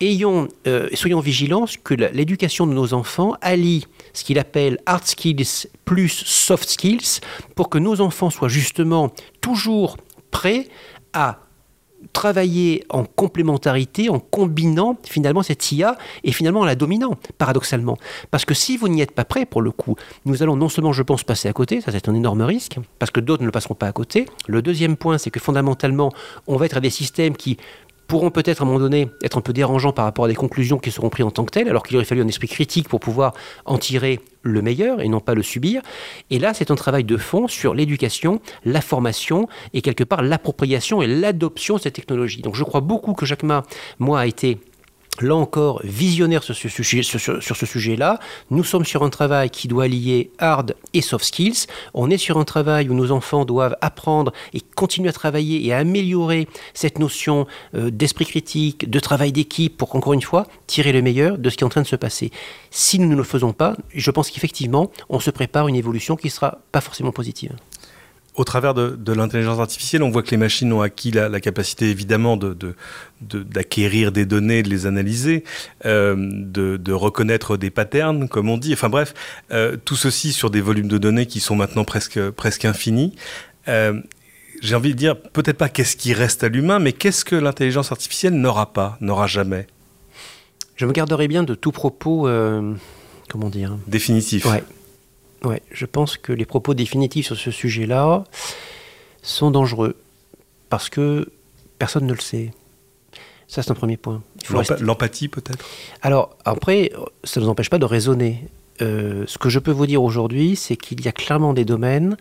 ayons, 0.00 0.48
euh, 0.66 0.88
soyons 0.94 1.20
vigilants 1.20 1.66
que 1.84 1.94
l'éducation 1.94 2.66
de 2.66 2.72
nos 2.72 2.94
enfants 2.94 3.34
allie 3.40 3.86
ce 4.12 4.24
qu'il 4.24 4.38
appelle 4.38 4.78
hard 4.86 5.04
skills 5.04 5.68
plus 5.84 6.08
soft 6.08 6.68
skills 6.68 7.20
pour 7.54 7.68
que 7.68 7.78
nos 7.78 8.00
enfants 8.00 8.30
soient 8.30 8.48
justement 8.48 9.12
toujours 9.40 9.96
prêts 10.30 10.68
à 11.12 11.40
travailler 12.12 12.84
en 12.88 13.04
complémentarité, 13.04 14.08
en 14.08 14.18
combinant 14.18 14.96
finalement 15.04 15.42
cette 15.42 15.72
IA 15.72 15.96
et 16.24 16.32
finalement 16.32 16.60
en 16.60 16.64
la 16.64 16.74
dominant, 16.74 17.14
paradoxalement. 17.38 17.98
Parce 18.30 18.44
que 18.44 18.54
si 18.54 18.76
vous 18.76 18.88
n'y 18.88 19.00
êtes 19.00 19.12
pas 19.12 19.24
prêt, 19.24 19.46
pour 19.46 19.62
le 19.62 19.70
coup, 19.70 19.96
nous 20.24 20.42
allons 20.42 20.56
non 20.56 20.68
seulement, 20.68 20.92
je 20.92 21.02
pense, 21.02 21.24
passer 21.24 21.48
à 21.48 21.52
côté, 21.52 21.80
ça 21.80 21.92
c'est 21.92 22.08
un 22.08 22.14
énorme 22.14 22.42
risque, 22.42 22.78
parce 22.98 23.10
que 23.10 23.20
d'autres 23.20 23.42
ne 23.42 23.46
le 23.46 23.52
passeront 23.52 23.74
pas 23.74 23.88
à 23.88 23.92
côté. 23.92 24.26
Le 24.46 24.62
deuxième 24.62 24.96
point, 24.96 25.18
c'est 25.18 25.30
que 25.30 25.40
fondamentalement, 25.40 26.12
on 26.46 26.56
va 26.56 26.66
être 26.66 26.76
à 26.76 26.80
des 26.80 26.90
systèmes 26.90 27.36
qui 27.36 27.56
pourront 28.06 28.30
peut-être 28.30 28.62
à 28.62 28.64
un 28.64 28.66
moment 28.66 28.78
donné 28.78 29.10
être 29.22 29.38
un 29.38 29.40
peu 29.40 29.52
dérangeants 29.52 29.92
par 29.92 30.04
rapport 30.04 30.24
à 30.24 30.28
des 30.28 30.34
conclusions 30.34 30.78
qui 30.78 30.90
seront 30.90 31.08
prises 31.08 31.26
en 31.26 31.30
tant 31.30 31.44
que 31.44 31.50
telles, 31.50 31.68
alors 31.68 31.82
qu'il 31.82 31.96
aurait 31.96 32.04
fallu 32.04 32.22
un 32.22 32.28
esprit 32.28 32.48
critique 32.48 32.88
pour 32.88 33.00
pouvoir 33.00 33.32
en 33.64 33.78
tirer 33.78 34.20
le 34.42 34.62
meilleur 34.62 35.00
et 35.00 35.08
non 35.08 35.20
pas 35.20 35.34
le 35.34 35.42
subir. 35.42 35.82
Et 36.30 36.38
là, 36.38 36.54
c'est 36.54 36.70
un 36.70 36.76
travail 36.76 37.04
de 37.04 37.16
fond 37.16 37.48
sur 37.48 37.74
l'éducation, 37.74 38.40
la 38.64 38.80
formation 38.80 39.48
et 39.74 39.82
quelque 39.82 40.04
part 40.04 40.22
l'appropriation 40.22 41.02
et 41.02 41.06
l'adoption 41.06 41.76
de 41.76 41.80
cette 41.80 41.94
technologie. 41.94 42.42
Donc 42.42 42.54
je 42.54 42.64
crois 42.64 42.80
beaucoup 42.80 43.14
que 43.14 43.26
Jacques 43.26 43.42
Ma, 43.42 43.64
moi, 43.98 44.20
a 44.20 44.26
été 44.26 44.58
là 45.22 45.34
encore, 45.34 45.80
visionnaire 45.84 46.42
sur 46.42 46.54
ce, 46.54 46.68
sujet-là. 47.66 48.18
Nous 48.50 48.64
sommes 48.64 48.84
sur 48.84 49.02
un 49.02 49.10
travail 49.10 49.50
qui 49.50 49.68
doit 49.68 49.88
lier 49.88 50.30
hard 50.38 50.74
et 50.94 51.00
soft 51.00 51.24
skills. 51.24 51.66
On 51.94 52.10
est 52.10 52.18
sur 52.18 52.38
un 52.38 52.44
travail 52.44 52.88
où 52.88 52.94
nos 52.94 53.10
enfants 53.10 53.44
doivent 53.44 53.76
apprendre 53.80 54.32
et 54.52 54.60
continuer 54.60 55.08
à 55.08 55.12
travailler 55.12 55.64
et 55.66 55.72
à 55.72 55.78
améliorer 55.78 56.48
cette 56.74 56.98
notion 56.98 57.46
euh, 57.74 57.90
d'esprit 57.90 58.26
critique, 58.26 58.88
de 58.88 59.00
travail 59.00 59.32
d'équipe 59.32 59.76
pour, 59.76 59.94
encore 59.94 60.12
une 60.12 60.22
fois, 60.22 60.46
tirer 60.66 60.92
le 60.92 61.02
meilleur 61.02 61.38
de 61.38 61.50
ce 61.50 61.56
qui 61.56 61.64
est 61.64 61.66
en 61.66 61.70
train 61.70 61.82
de 61.82 61.86
se 61.86 61.96
passer. 61.96 62.30
Si 62.70 62.98
nous 62.98 63.08
ne 63.08 63.16
le 63.16 63.24
faisons 63.24 63.52
pas, 63.52 63.76
je 63.94 64.10
pense 64.10 64.30
qu'effectivement, 64.30 64.90
on 65.08 65.20
se 65.20 65.30
prépare 65.30 65.68
une 65.68 65.76
évolution 65.76 66.16
qui 66.16 66.26
ne 66.26 66.32
sera 66.32 66.58
pas 66.72 66.80
forcément 66.80 67.12
positive 67.12 67.52
au 68.36 68.44
travers 68.44 68.74
de, 68.74 69.12
l'intelligence 69.12 69.58
artificielle, 69.58 70.02
on 70.02 70.10
voit 70.10 70.22
que 70.22 70.30
les 70.30 70.36
machines 70.36 70.72
ont 70.72 70.82
acquis 70.82 71.10
la, 71.10 71.40
capacité 71.40 71.90
évidemment 71.90 72.38
d'acquérir 73.20 74.12
des 74.12 74.26
données, 74.26 74.62
de 74.62 74.68
les 74.68 74.86
analyser, 74.86 75.42
euh, 75.86 76.14
de, 76.16 76.92
reconnaître 76.92 77.56
des 77.56 77.70
patterns, 77.70 78.28
comme 78.28 78.50
on 78.50 78.58
dit. 78.58 78.74
Enfin 78.74 78.90
bref, 78.90 79.14
euh, 79.52 79.76
tout 79.82 79.96
ceci 79.96 80.32
sur 80.32 80.50
des 80.50 80.60
volumes 80.60 80.88
de 80.88 80.98
données 80.98 81.26
qui 81.26 81.40
sont 81.40 81.56
maintenant 81.56 81.84
presque, 81.84 82.20
presque 82.30 82.66
infinis. 82.66 83.14
Euh, 83.68 84.00
j'ai 84.60 84.74
envie 84.74 84.92
de 84.92 84.98
dire, 84.98 85.18
peut-être 85.18 85.58
pas 85.58 85.70
qu'est-ce 85.70 85.96
qui 85.96 86.12
reste 86.12 86.44
à 86.44 86.48
l'humain, 86.48 86.78
mais 86.78 86.92
qu'est-ce 86.92 87.24
que 87.24 87.36
l'intelligence 87.36 87.90
artificielle 87.90 88.34
n'aura 88.34 88.72
pas, 88.72 88.98
n'aura 89.00 89.26
jamais? 89.26 89.66
Je 90.76 90.84
me 90.84 90.92
garderai 90.92 91.26
bien 91.26 91.42
de 91.42 91.54
tout 91.54 91.72
propos, 91.72 92.28
comment 93.30 93.48
dire? 93.48 93.76
Définitif. 93.86 94.44
Ouais. 94.44 94.62
Ouais, 95.44 95.62
je 95.70 95.86
pense 95.86 96.16
que 96.16 96.32
les 96.32 96.46
propos 96.46 96.74
définitifs 96.74 97.26
sur 97.26 97.36
ce 97.36 97.50
sujet-là 97.50 98.24
sont 99.22 99.50
dangereux 99.50 99.96
parce 100.68 100.88
que 100.88 101.30
personne 101.78 102.06
ne 102.06 102.12
le 102.12 102.20
sait. 102.20 102.52
Ça, 103.48 103.62
c'est 103.62 103.70
un 103.70 103.74
premier 103.74 103.96
point. 103.96 104.22
L'empathie, 104.80 105.28
peut-être? 105.28 105.64
Alors, 106.02 106.36
après, 106.44 106.90
ça 107.22 107.40
ne 107.40 107.44
nous 107.44 107.50
empêche 107.50 107.70
pas 107.70 107.78
de 107.78 107.84
raisonner. 107.84 108.48
Euh, 108.82 109.24
ce 109.26 109.38
que 109.38 109.48
je 109.48 109.58
peux 109.58 109.70
vous 109.70 109.86
dire 109.86 110.02
aujourd'hui, 110.02 110.56
c'est 110.56 110.76
qu'il 110.76 111.00
y 111.00 111.08
a 111.08 111.12
clairement 111.12 111.52
des 111.52 111.64
domaines 111.64 112.16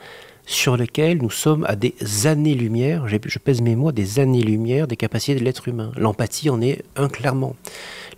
sur 0.46 0.78
lesquels 0.78 1.18
nous 1.18 1.32
sommes 1.32 1.66
à 1.68 1.76
des 1.76 1.96
années-lumière, 2.28 3.08
je 3.08 3.40
pèse 3.40 3.62
mes 3.62 3.76
mots, 3.76 3.92
des 3.92 4.20
années-lumière 4.20 4.88
des 4.88 4.96
capacités 4.96 5.40
de 5.40 5.44
l'être 5.44 5.68
humain. 5.68 5.92
L'empathie 5.98 6.52
en 6.52 6.62
est 6.62 6.84
un 6.96 7.10
clairement. 7.10 7.56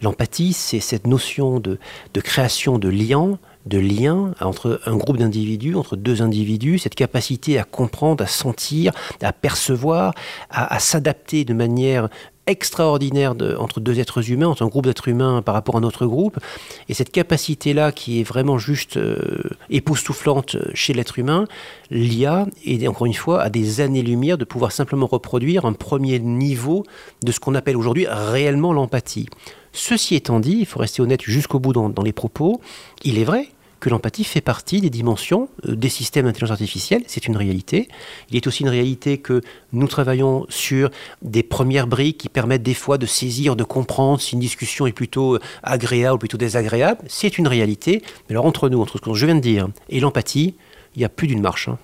L'empathie, 0.02 0.52
c'est 0.52 0.82
cette 0.82 1.08
notion 1.08 1.62
de, 1.62 1.80
de 2.14 2.22
création 2.22 2.80
de 2.80 2.90
liens 2.90 3.40
de 3.68 3.78
lien 3.78 4.34
entre 4.42 4.80
un 4.86 4.96
groupe 4.96 5.18
d'individus, 5.18 5.76
entre 5.76 5.96
deux 5.96 6.22
individus, 6.22 6.80
cette 6.80 6.96
capacité 6.96 7.60
à 7.60 7.64
comprendre, 7.64 8.24
à 8.24 8.28
sentir, 8.28 8.92
à 9.22 9.34
percevoir, 9.34 10.14
à, 10.50 10.80
s'adapter 10.80 11.46
de 11.46 11.54
manière 11.54 12.10
extraordinaire 12.48 13.34
entre 13.60 13.82
deux 13.82 14.00
êtres 14.00 14.32
humains, 14.32 14.48
entre 14.48 14.64
un 14.64 14.68
groupe 14.68 14.86
d'êtres 14.86 15.10
humains 15.10 15.42
par 15.42 15.54
rapport 15.54 15.76
à 15.76 15.80
un 15.80 15.84
autre 15.84 16.06
groupe. 16.06 16.40
Et 16.88 16.94
cette 16.94 17.12
capacité-là 17.12 17.92
qui 17.92 18.22
est 18.22 18.24
vraiment 18.24 18.58
juste 18.58 18.96
euh, 18.96 19.44
époustouflante 19.70 20.56
chez 20.74 20.94
l'être 20.94 21.20
humain, 21.20 21.46
l'IA 21.92 22.48
est 22.66 22.88
encore 22.88 23.06
une 23.06 23.14
fois 23.14 23.42
à 23.42 23.50
des 23.50 23.82
années-lumière 23.82 24.38
de 24.38 24.46
pouvoir 24.46 24.72
simplement 24.72 25.08
reproduire 25.08 25.66
un 25.66 25.74
premier 25.74 26.20
niveau 26.20 26.84
de 27.22 27.34
ce 27.34 27.42
qu'on 27.42 27.54
appelle 27.54 27.76
aujourd'hui 27.76 28.08
réellement 28.08 28.72
l'empathie. 28.72 29.28
Ceci 29.74 30.16
étant 30.16 30.40
dit, 30.40 30.58
il 30.60 30.66
faut 30.66 30.80
rester 30.80 31.02
honnête 31.02 31.22
jusqu'au 31.22 31.60
bout 31.60 31.74
dans 31.74 32.02
les 32.02 32.14
propos, 32.14 32.62
il 33.04 33.20
est 33.20 33.26
vrai 33.26 33.50
que 33.80 33.90
l'empathie 33.90 34.24
fait 34.24 34.42
partie 34.42 34.82
des 34.82 34.90
dimensions 34.90 35.50
euh, 35.68 35.76
des 35.76 35.90
systèmes 35.90 36.26
d'intelligence 36.26 36.52
artificielle, 36.52 37.04
c'est 37.08 37.28
une 37.28 37.38
réalité. 37.38 37.88
Il 38.30 38.36
est 38.36 38.48
aussi 38.48 38.64
une 38.64 38.70
réalité 38.70 39.18
que 39.18 39.42
nous 39.74 39.88
travaillons 39.88 40.46
sur 40.50 40.90
des 41.22 41.44
premières 41.44 41.88
briques 41.88 42.18
qui 42.18 42.30
permettent 42.30 42.64
des 42.64 42.74
fois 42.74 42.98
de 42.98 43.06
saisir, 43.06 43.56
de 43.56 43.64
comprendre 43.64 44.22
si 44.22 44.34
une 44.34 44.40
discussion 44.40 44.88
est 44.88 44.94
plutôt 44.94 45.36
euh, 45.36 45.40
agréable 45.64 46.16
ou 46.16 46.20
plutôt 46.20 46.38
désagréable, 46.38 47.02
c'est 47.08 47.38
une 47.38 47.48
réalité. 47.48 48.02
Mais 48.28 48.34
alors 48.34 48.46
entre 48.46 48.70
nous, 48.70 48.82
entre 48.82 48.98
ce 48.98 49.02
que 49.02 49.14
je 49.14 49.26
viens 49.26 49.36
de 49.36 49.42
dire 49.42 49.68
et 49.90 50.00
l'empathie, 50.00 50.56
il 50.96 51.02
y 51.02 51.06
a 51.06 51.10
plus 51.10 51.28
d'une 51.28 51.42
marche. 51.42 51.68
Hein. 51.68 51.78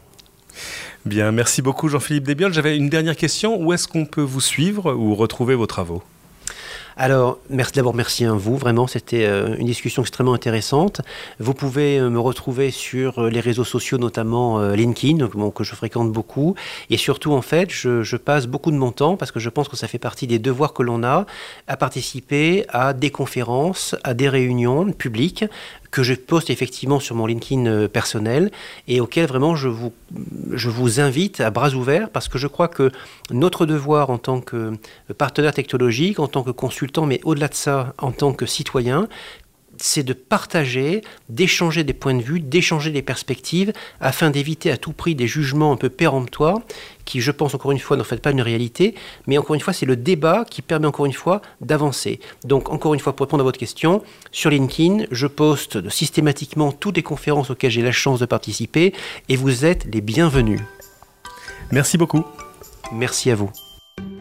Bien, 1.05 1.31
merci 1.31 1.61
beaucoup 1.61 1.89
Jean-Philippe 1.89 2.23
Desbiol. 2.23 2.53
J'avais 2.53 2.77
une 2.77 2.89
dernière 2.89 3.15
question. 3.15 3.61
Où 3.61 3.73
est-ce 3.73 3.87
qu'on 3.87 4.05
peut 4.05 4.21
vous 4.21 4.41
suivre 4.41 4.93
ou 4.93 5.15
retrouver 5.15 5.55
vos 5.55 5.67
travaux? 5.67 6.01
Alors, 6.95 7.39
merci 7.49 7.73
d'abord, 7.73 7.95
merci 7.95 8.25
à 8.25 8.33
vous. 8.33 8.55
Vraiment, 8.55 8.85
c'était 8.85 9.25
euh, 9.25 9.55
une 9.57 9.65
discussion 9.65 10.03
extrêmement 10.03 10.33
intéressante. 10.33 11.01
Vous 11.39 11.53
pouvez 11.53 11.97
euh, 11.97 12.09
me 12.09 12.19
retrouver 12.19 12.69
sur 12.69 13.19
euh, 13.19 13.29
les 13.29 13.39
réseaux 13.39 13.63
sociaux, 13.63 13.97
notamment 13.97 14.61
LinkedIn, 14.73 15.27
que 15.53 15.63
je 15.63 15.75
fréquente 15.75 16.11
beaucoup. 16.11 16.55
Et 16.89 16.97
surtout, 16.97 17.31
en 17.31 17.41
fait, 17.41 17.71
je, 17.71 18.03
je, 18.03 18.17
passe 18.17 18.45
beaucoup 18.45 18.71
de 18.71 18.77
mon 18.77 18.91
temps, 18.91 19.17
parce 19.17 19.31
que 19.31 19.39
je 19.39 19.49
pense 19.49 19.67
que 19.67 19.75
ça 19.75 19.87
fait 19.87 19.97
partie 19.97 20.27
des 20.27 20.39
devoirs 20.39 20.73
que 20.73 20.83
l'on 20.83 21.03
a, 21.03 21.25
à 21.67 21.77
participer 21.77 22.65
à 22.69 22.93
des 22.93 23.09
conférences, 23.09 23.95
à 24.03 24.13
des 24.13 24.29
réunions 24.29 24.91
publiques 24.91 25.45
que 25.93 26.01
je 26.01 26.15
poste 26.15 26.49
effectivement 26.49 26.99
sur 26.99 27.15
mon 27.15 27.27
LinkedIn 27.27 27.67
euh, 27.67 27.87
personnel 27.87 28.51
et 28.87 28.99
auquel 28.99 29.27
vraiment 29.27 29.55
je 29.55 29.67
vous, 29.67 29.93
je 30.51 30.67
vous 30.67 30.99
invite 30.99 31.39
à 31.39 31.51
bras 31.51 31.69
ouverts 31.75 32.09
parce 32.09 32.27
que 32.27 32.39
je 32.39 32.47
crois 32.47 32.67
que 32.67 32.91
notre 33.29 33.67
devoir 33.67 34.09
en 34.09 34.17
tant 34.17 34.41
que 34.41 34.73
partenaire 35.19 35.53
technologique, 35.53 36.19
en 36.19 36.27
tant 36.27 36.41
que 36.41 36.49
consultant, 36.49 37.05
mais 37.05 37.21
au-delà 37.23 37.47
de 37.47 37.53
ça, 37.53 37.93
en 37.99 38.11
tant 38.11 38.33
que 38.33 38.47
citoyen, 38.47 39.07
c'est 39.77 40.03
de 40.03 40.13
partager, 40.13 41.01
d'échanger 41.29 41.83
des 41.83 41.93
points 41.93 42.15
de 42.15 42.21
vue, 42.21 42.39
d'échanger 42.39 42.91
des 42.91 43.01
perspectives, 43.01 43.73
afin 43.99 44.29
d'éviter 44.29 44.71
à 44.71 44.77
tout 44.77 44.93
prix 44.93 45.15
des 45.15 45.27
jugements 45.27 45.71
un 45.71 45.77
peu 45.77 45.89
péremptoires, 45.89 46.59
qui, 47.05 47.21
je 47.21 47.31
pense, 47.31 47.53
encore 47.53 47.71
une 47.71 47.79
fois, 47.79 47.97
n'en 47.97 48.03
fait 48.03 48.21
pas 48.21 48.31
une 48.31 48.41
réalité, 48.41 48.95
mais 49.27 49.37
encore 49.37 49.55
une 49.55 49.61
fois, 49.61 49.73
c'est 49.73 49.85
le 49.85 49.95
débat 49.95 50.45
qui 50.49 50.61
permet, 50.61 50.87
encore 50.87 51.05
une 51.05 51.13
fois, 51.13 51.41
d'avancer. 51.61 52.19
Donc, 52.45 52.69
encore 52.69 52.93
une 52.93 52.99
fois, 52.99 53.15
pour 53.15 53.25
répondre 53.25 53.41
à 53.41 53.45
votre 53.45 53.59
question, 53.59 54.03
sur 54.31 54.49
LinkedIn, 54.49 55.05
je 55.11 55.27
poste 55.27 55.89
systématiquement 55.89 56.71
toutes 56.71 56.95
les 56.95 57.03
conférences 57.03 57.49
auxquelles 57.49 57.71
j'ai 57.71 57.81
la 57.81 57.91
chance 57.91 58.19
de 58.19 58.25
participer, 58.25 58.93
et 59.29 59.35
vous 59.35 59.65
êtes 59.65 59.85
les 59.93 60.01
bienvenus. 60.01 60.61
Merci 61.71 61.97
beaucoup. 61.97 62.23
Merci 62.91 63.31
à 63.31 63.35
vous. 63.35 63.49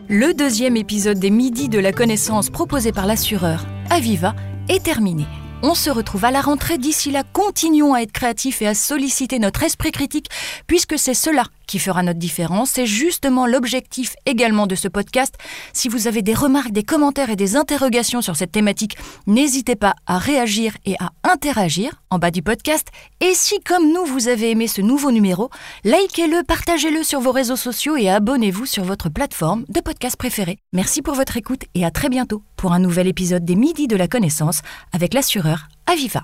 Le 0.09 0.35
deuxième 0.35 0.77
épisode 0.77 1.19
des 1.19 1.31
Midis 1.31 1.69
de 1.69 1.79
la 1.79 1.93
connaissance 1.93 2.51
proposé 2.51 2.93
par 2.93 3.07
l'assureur 3.07 3.65
Aviva 3.91 4.35
est 4.69 4.83
terminé. 4.83 5.25
On 5.65 5.77
se 5.77 5.91
retrouve 5.91 6.25
à 6.25 6.33
la 6.33 6.41
rentrée. 6.41 6.77
D'ici 6.77 7.13
là, 7.13 7.23
continuons 7.33 7.95
à 7.95 8.01
être 8.01 8.11
créatifs 8.11 8.63
et 8.63 8.67
à 8.67 8.75
solliciter 8.75 9.39
notre 9.39 9.63
esprit 9.63 9.93
critique, 9.93 10.29
puisque 10.67 10.99
c'est 10.99 11.15
cela 11.15 11.45
qui 11.67 11.79
fera 11.79 12.03
notre 12.03 12.19
différence. 12.19 12.71
C'est 12.71 12.87
justement 12.87 13.47
l'objectif 13.47 14.15
également 14.27 14.67
de 14.67 14.75
ce 14.75 14.89
podcast. 14.89 15.35
Si 15.73 15.89
vous 15.89 16.07
avez 16.07 16.23
des 16.23 16.35
remarques, 16.35 16.73
des 16.73 16.83
commentaires 16.83 17.31
et 17.31 17.37
des 17.37 17.57
interrogations 17.57 18.23
sur 18.23 18.37
cette 18.37 18.53
thématique, 18.53 18.97
n'hésitez 19.27 19.77
pas 19.77 19.95
à 20.07 20.19
réagir 20.19 20.77
et 20.85 20.97
à 20.99 21.11
interagir 21.25 22.03
en 22.11 22.19
bas 22.19 22.31
du 22.31 22.43
podcast. 22.43 22.89
Et 23.21 23.33
si, 23.35 23.61
comme 23.61 23.93
nous, 23.93 24.05
vous 24.05 24.29
avez 24.29 24.51
aimé 24.51 24.67
ce 24.67 24.81
nouveau 24.81 25.11
numéro, 25.11 25.51
likez-le, 25.85 26.43
partagez-le 26.45 27.03
sur 27.03 27.21
vos 27.21 27.33
réseaux 27.33 27.57
sociaux 27.57 27.97
et 27.97 28.09
abonnez-vous 28.09 28.67
sur 28.67 28.85
votre 28.85 29.09
plateforme 29.09 29.65
de 29.69 29.81
podcast 29.81 30.17
préférée. 30.17 30.59
Merci 30.73 31.03
pour 31.03 31.15
votre 31.15 31.37
écoute 31.37 31.63
et 31.75 31.85
à 31.85 31.91
très 31.91 32.09
bientôt 32.09 32.43
pour 32.57 32.73
un 32.73 32.79
nouvel 32.79 33.09
épisode 33.09 33.45
des 33.45 33.57
Midis 33.57 33.89
de 33.89 33.97
la 33.97 34.09
Connaissance 34.09 34.63
avec 34.93 35.15
l'assureur 35.15 35.69
Aviva. 35.87 36.23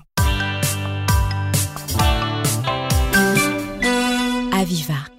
Aviva 4.53 5.18